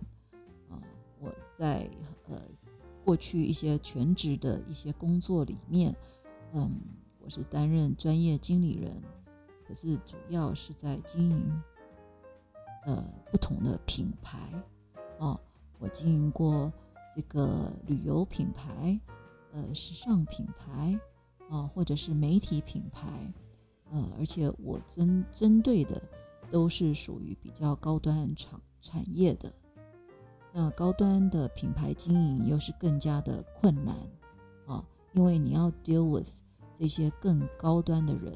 [0.69, 0.79] 啊，
[1.19, 1.29] 我
[1.59, 1.89] 在
[2.29, 2.41] 呃。
[3.03, 5.93] 过去一些全职的一些工作里面，
[6.53, 6.69] 嗯，
[7.19, 9.01] 我是担任专业经理人，
[9.67, 11.61] 可是主要是在经营
[12.85, 14.37] 呃不同的品牌
[15.17, 15.37] 哦。
[15.79, 16.71] 我经营过
[17.15, 18.97] 这个旅游品牌、
[19.51, 20.97] 呃时尚品牌
[21.51, 23.07] 啊，或者是媒体品牌，
[23.91, 26.01] 呃，而且我针针对的
[26.49, 29.51] 都是属于比较高端产产业的。
[30.53, 33.95] 那高端的品牌经营又是更加的困难
[34.65, 36.29] 啊，因为你要 deal with
[36.77, 38.33] 这些更高端的人。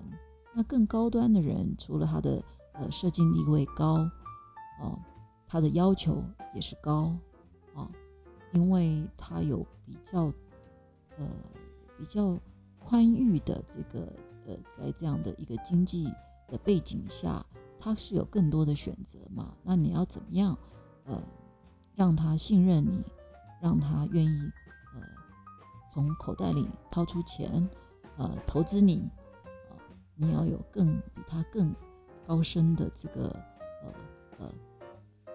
[0.54, 2.44] 那更高端的人，除了他的
[2.74, 4.10] 呃社经地位高，
[4.82, 5.00] 哦，
[5.48, 6.22] 他的要求
[6.54, 7.18] 也是高，
[7.74, 7.90] 啊，
[8.52, 10.32] 因为他有比较
[11.18, 11.28] 呃
[11.98, 12.40] 比较
[12.88, 14.06] 宽裕的这个
[14.46, 16.06] 呃在这样的一个经济
[16.48, 17.44] 的背景下，
[17.80, 19.58] 他是有更多的选择嘛？
[19.64, 20.56] 那你要怎么样
[21.06, 21.20] 呃
[21.96, 23.04] 让他信任你，
[23.60, 24.40] 让他愿意
[24.94, 25.02] 呃
[25.92, 27.68] 从口袋里掏出钱？
[28.18, 29.00] 呃，投资你，
[29.70, 29.74] 啊，
[30.16, 31.76] 你要有更比他更
[32.28, 33.28] 高深的这个
[33.84, 33.94] 呃
[34.40, 34.54] 呃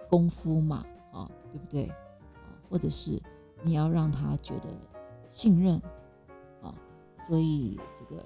[0.09, 1.91] 功夫嘛，啊，对不对？
[2.69, 3.21] 或者是
[3.61, 4.69] 你要让他觉得
[5.29, 5.79] 信任，
[7.27, 8.25] 所以这个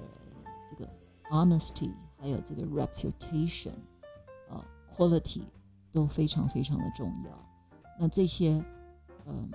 [0.69, 0.89] 这个
[1.29, 3.73] honesty 还有这个 reputation
[4.49, 5.41] 啊 quality
[5.91, 7.31] 都非常非常的重要。
[7.99, 8.63] 那这些，
[9.25, 9.49] 嗯，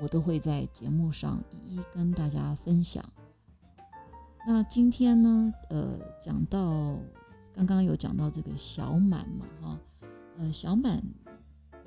[0.00, 3.04] 我都会在节目上一一跟大家分享。
[4.46, 6.96] 那今天呢，呃，讲到
[7.54, 9.78] 刚刚有讲到这个小满嘛，哈，
[10.38, 11.02] 呃，小满，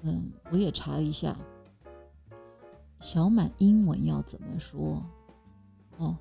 [0.02, 1.36] 嗯，我也查了一下，
[3.00, 5.04] 小满英文要怎么说？
[5.98, 6.18] 哦，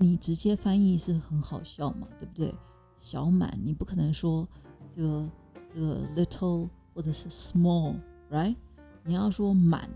[0.00, 2.54] 你直接翻译是很好笑嘛，对不对？
[2.96, 4.48] 小满，你不可能说
[4.90, 5.30] 这个
[5.72, 8.56] 这个 little 或者是 small，right？
[9.04, 9.88] 你要说满，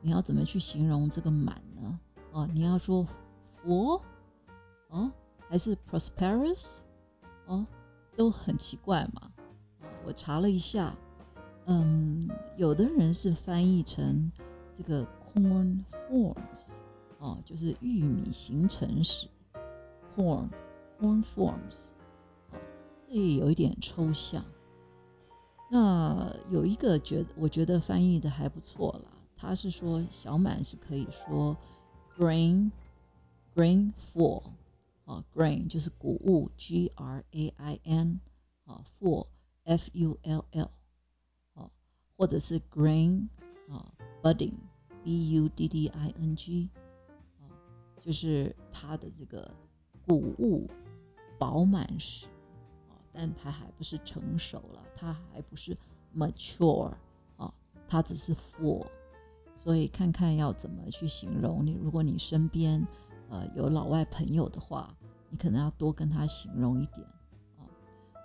[0.00, 2.00] 你要怎么去形容这个满呢？
[2.32, 3.06] 哦，你要说。
[3.62, 4.00] 佛，
[4.88, 5.12] 哦，
[5.46, 6.78] 还是 prosperous，
[7.44, 7.66] 哦，
[8.16, 9.30] 都很奇怪嘛。
[9.80, 10.96] 啊，我查了一下，
[11.66, 14.32] 嗯，有的人是翻译成
[14.72, 16.70] 这个 corn forms，
[17.18, 19.28] 哦，就是玉米形成史
[20.20, 20.50] ，corn
[21.00, 21.90] corn forms，
[22.50, 22.58] 哦，
[23.08, 24.44] 这也有一点抽象。
[25.70, 29.16] 那有一个觉，我觉得翻译的还不错了。
[29.36, 31.56] 他是说小满是可以说
[32.16, 32.70] grain。
[33.52, 34.40] Grain for，
[35.04, 38.20] 啊，grain 就是谷物，G R A I N，
[38.64, 40.70] 啊，for，F U L L，
[41.54, 41.68] 啊，
[42.16, 43.26] 或者是 grain，
[43.68, 43.92] 啊
[44.22, 46.70] ，budding，B U D D I N G，
[47.40, 47.50] 啊，
[47.98, 49.52] 就是它的这个
[50.06, 50.68] 谷物
[51.38, 52.26] 饱满时，
[52.88, 55.76] 啊，但它还不是成熟了，它还不是
[56.16, 56.92] mature，
[57.36, 57.52] 啊，
[57.88, 58.86] 它只是 for，
[59.54, 62.86] 所以看看要怎么去形容你，如果你身边。
[63.32, 64.92] 呃，有老外朋友的话，
[65.28, 67.06] 你可能要多跟他形容一点
[67.58, 67.62] 啊。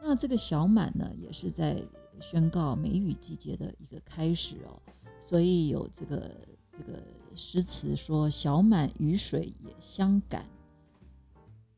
[0.02, 1.80] 那这个小满呢，也是在
[2.20, 4.82] 宣告梅雨季节的一个开始哦。
[5.20, 6.36] 所以有这个
[6.76, 7.04] 这个
[7.36, 10.50] 诗词说“小满雨水也相赶”。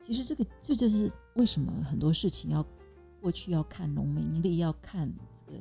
[0.08, 2.66] 其实这个这就是为什么很多事情要
[3.20, 5.60] 过去要看农民历，要看这个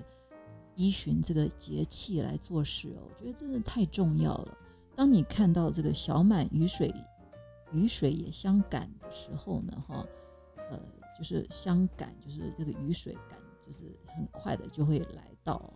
[0.77, 3.03] 依循这个节气来做事哦。
[3.09, 4.57] 我觉得真的太重要了。
[4.95, 6.95] 当你看到这个小满雨水。
[7.73, 10.07] 雨水也相赶的时候呢，哈，
[10.71, 10.81] 呃，
[11.19, 15.71] 就是相赶，就是这个雨水赶，就是很快的就会来到。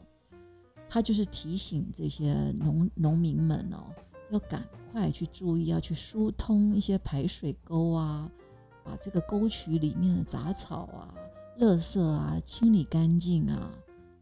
[0.89, 3.93] 它就是提醒这些农农民们哦，
[4.31, 8.31] 要赶快去注意，要去疏通一些排水沟啊，
[8.85, 11.15] 把这个沟渠里面的杂草啊、
[11.59, 13.71] 垃圾啊清理干净啊，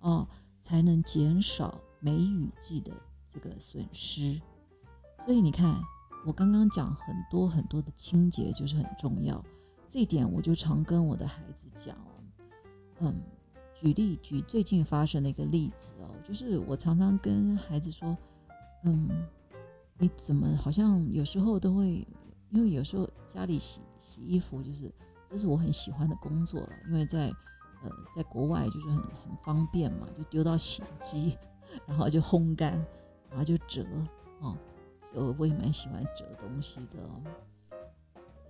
[0.01, 0.29] 哦，
[0.63, 2.93] 才能减少梅雨季的
[3.29, 4.41] 这个损失。
[5.25, 5.83] 所以你看。
[6.27, 9.43] 我刚刚讲很多很多的清洁就是很重要，
[9.89, 12.11] 这一点我就常跟我的孩子讲哦，
[12.99, 13.15] 嗯，
[13.73, 18.19] 举例举最近发生的一个例子哦，就是我常常跟孩子说，
[18.83, 19.09] 嗯，
[19.97, 22.07] 你怎么好像有时候都会，
[22.51, 24.91] 因为有时候家里洗洗衣服就是
[25.29, 27.29] 这是我很喜欢的工作了，因为在
[27.83, 31.39] 呃在国外就是很很方便嘛，就丢到洗衣机，
[31.87, 32.73] 然后就烘干，
[33.29, 33.85] 然后就折
[34.41, 34.57] 哦。
[35.15, 36.99] 我我也蛮喜欢折东西的，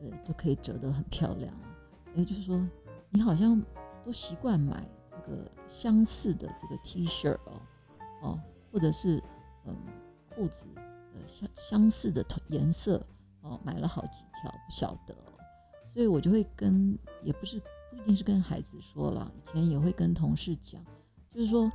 [0.00, 1.52] 呃，都可以折得很漂亮。
[2.14, 2.68] 也就是说，
[3.10, 3.62] 你好像
[4.02, 7.62] 都习惯买这个相似的这个 T 恤哦，
[8.22, 8.40] 哦，
[8.72, 9.22] 或者是
[9.66, 9.76] 嗯
[10.34, 13.06] 裤子，呃相相似的颜色
[13.48, 15.14] 哦，买了好几条，不晓得。
[15.86, 17.58] 所以我就会跟，也不是
[17.90, 20.80] 不一定是跟孩子说了，以前也会跟同事讲，
[21.28, 21.70] 就是说。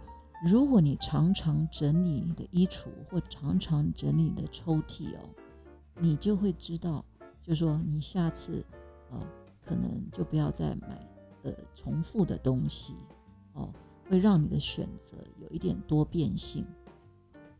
[0.45, 5.29] 如果你常常整理你的衣橱，或常常整理你的抽屉哦，
[6.01, 7.05] 你就会知道，
[7.39, 8.61] 就是说你下次，
[9.09, 9.25] 呃，
[9.63, 10.99] 可能就不要再买
[11.43, 12.93] 呃重复的东西
[13.53, 13.73] 哦，
[14.09, 16.65] 会让你的选择有一点多变性。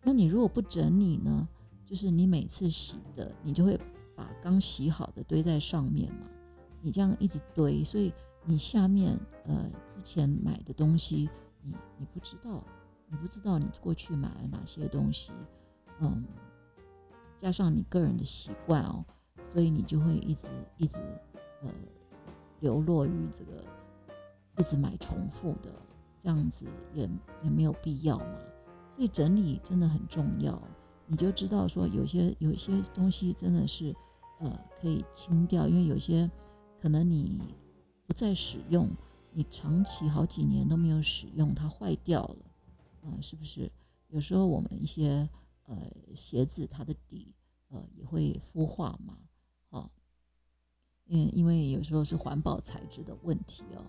[0.02, 1.48] 那你如果不整理呢，
[1.86, 3.80] 就是你每次洗的，你就会
[4.16, 6.28] 把刚洗好的堆在上面嘛，
[6.82, 8.14] 你这样一直堆，所以
[8.46, 11.30] 你下面呃之前买的东西。
[11.66, 12.62] 你你不知道，
[13.08, 15.32] 你不知道你过去买了哪些东西，
[16.02, 16.26] 嗯，
[17.38, 19.06] 加上你个人的习惯哦，
[19.46, 20.98] 所以你就会一直一直
[21.62, 21.70] 呃
[22.60, 23.64] 流落于这个
[24.58, 25.74] 一直买重复的，
[26.20, 27.10] 这样子也
[27.42, 28.38] 也没有必要嘛。
[28.90, 30.62] 所以整理真的很重要，
[31.06, 33.96] 你就知道说有些有些东西真的是
[34.40, 36.30] 呃可以清掉，因为有些
[36.80, 37.42] 可能你
[38.06, 38.90] 不再使用，
[39.32, 42.46] 你长期好几年都没有使用，它坏掉了，
[43.02, 43.72] 啊，是不是？
[44.10, 45.28] 有时候我们一些
[45.66, 47.34] 呃鞋子它的底
[47.70, 49.18] 呃也会孵化嘛，
[49.70, 49.90] 哦，
[51.06, 53.84] 因因为有时候是环保材质的问题哦，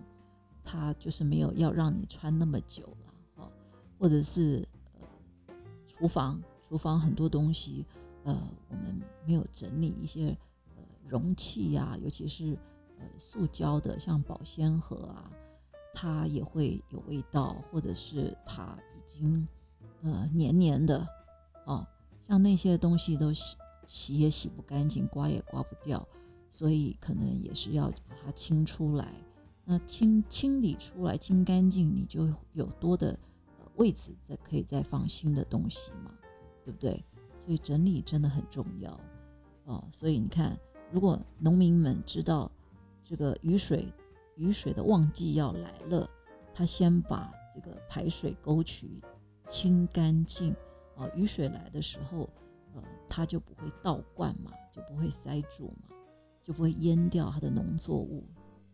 [0.64, 3.52] 它就是没有要让你穿那么久了，哦，
[3.98, 4.66] 或者是
[4.98, 5.06] 呃
[5.86, 7.84] 厨房厨房很多东西
[8.24, 10.36] 呃我们没有整理一些
[10.76, 12.58] 呃容器呀，尤其是
[12.98, 15.30] 呃塑胶的像保鲜盒啊，
[15.92, 19.46] 它也会有味道，或者是它已经。
[20.02, 21.06] 呃，黏黏的，
[21.64, 21.86] 哦，
[22.20, 23.56] 像那些东西都洗
[23.86, 26.06] 洗也洗不干净，刮也刮不掉，
[26.50, 29.14] 所以可能也是要把它清出来。
[29.64, 33.18] 那清清理出来，清干净，你就有多的
[33.76, 36.12] 位置再可以再放新的东西嘛，
[36.64, 37.04] 对不对？
[37.36, 38.98] 所以整理真的很重要
[39.66, 39.86] 哦。
[39.92, 40.58] 所以你看，
[40.90, 42.50] 如果农民们知道
[43.04, 43.92] 这个雨水
[44.36, 46.08] 雨水的旺季要来了，
[46.54, 49.00] 他先把这个排水沟渠。
[49.46, 50.56] 清干净
[50.96, 52.26] 啊，雨水来的时候，
[52.74, 55.94] 呃，它就不会倒灌嘛，就不会塞住嘛，
[56.42, 58.24] 就不会淹掉它的农作物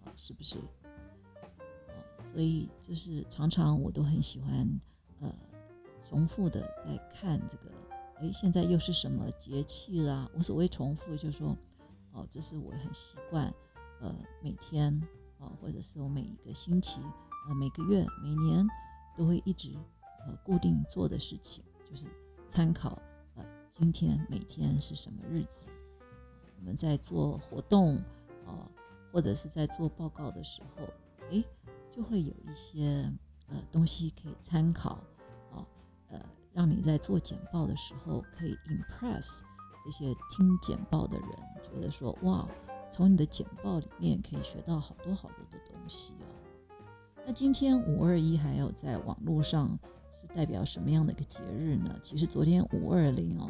[0.04, 0.58] 啊，是不是？
[0.58, 4.64] 啊，所以就是常常我都很喜欢，
[6.10, 7.70] 重复的在看这个，
[8.16, 10.28] 哎，现在又是什么节气啦？
[10.34, 11.56] 我所谓重复，就是说，
[12.10, 13.54] 哦，这是我很习惯，
[14.00, 15.00] 呃，每天
[15.38, 17.00] 啊，或者是我每一个星期，
[17.46, 18.66] 呃，每个月、每年
[19.16, 19.72] 都会一直。
[20.26, 22.04] 呃，固定做的事情就是
[22.50, 23.00] 参考，
[23.36, 25.66] 呃，今天每天是什么日子？
[26.58, 27.96] 我们在做活动，
[28.44, 28.68] 哦，
[29.10, 30.84] 或者是在做报告的时候，
[31.30, 31.42] 哎，
[31.88, 33.10] 就会有一些
[33.46, 35.02] 呃东西可以参考，
[36.10, 36.20] 呃，
[36.52, 39.40] 让你在做简报的时候可以 impress
[39.84, 41.28] 这些听简报的人，
[41.62, 42.48] 觉得说哇，
[42.90, 46.26] 从你的简报里面可以学到好多好多的东西哦。
[47.26, 49.78] 那今天五二一还有在网络上。
[50.12, 51.98] 是代表什么样的一个节日呢？
[52.02, 53.48] 其实昨天五二零哦，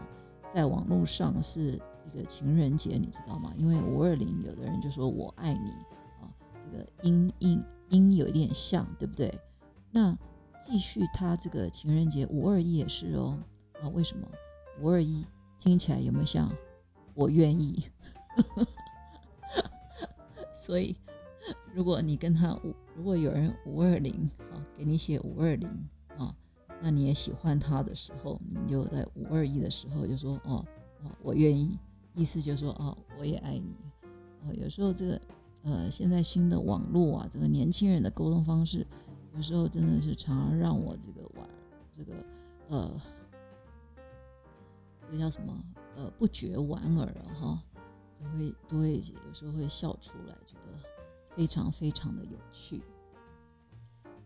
[0.55, 3.53] 在网络上是一个情人节，你知道吗？
[3.57, 5.71] 因为五二零，有的人就说我爱你
[6.21, 9.37] 啊，这个音音音有一点像，对不对？
[9.91, 10.17] 那
[10.61, 13.39] 继续，他这个情人节五二一也是哦
[13.83, 13.89] 啊？
[13.89, 14.29] 为什么
[14.81, 15.25] 五二一
[15.59, 16.51] 听起来有没有像
[17.15, 17.83] 我愿意？
[20.55, 20.95] 所以
[21.75, 24.13] 如果你跟他五，如果有人五二零
[24.53, 25.69] 啊，给你写五二零
[26.19, 26.35] 啊。
[26.83, 30.65] 那你也喜欢他的时候，你就在五二一的时候就说哦
[31.03, 31.79] 哦，我愿意，
[32.15, 33.75] 意思就是说哦，我也爱你。
[34.45, 35.21] 哦，有时候这个
[35.63, 38.87] 呃，现在新的网络啊，这个年轻人的沟通方式，
[39.35, 41.49] 有时候真的是常常让我这个玩
[41.97, 42.15] 这个
[42.69, 43.01] 呃，
[45.07, 45.57] 这个叫什么
[45.97, 47.63] 呃，不觉莞尔哈，
[48.19, 50.79] 都会都会有时候会笑出来，觉得
[51.35, 52.83] 非常非常的有趣。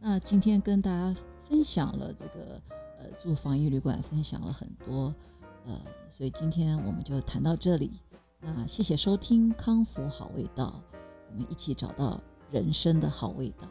[0.01, 1.15] 那今天跟大家。
[1.47, 2.59] 分享了这个
[2.99, 5.15] 呃住防疫旅馆，分享了很多
[5.67, 5.79] 呃，
[6.09, 7.91] 所以今天我们就谈到这里。
[8.41, 10.83] 那谢谢收听康复好味道，
[11.31, 12.19] 我们一起找到
[12.51, 13.69] 人生的好味道。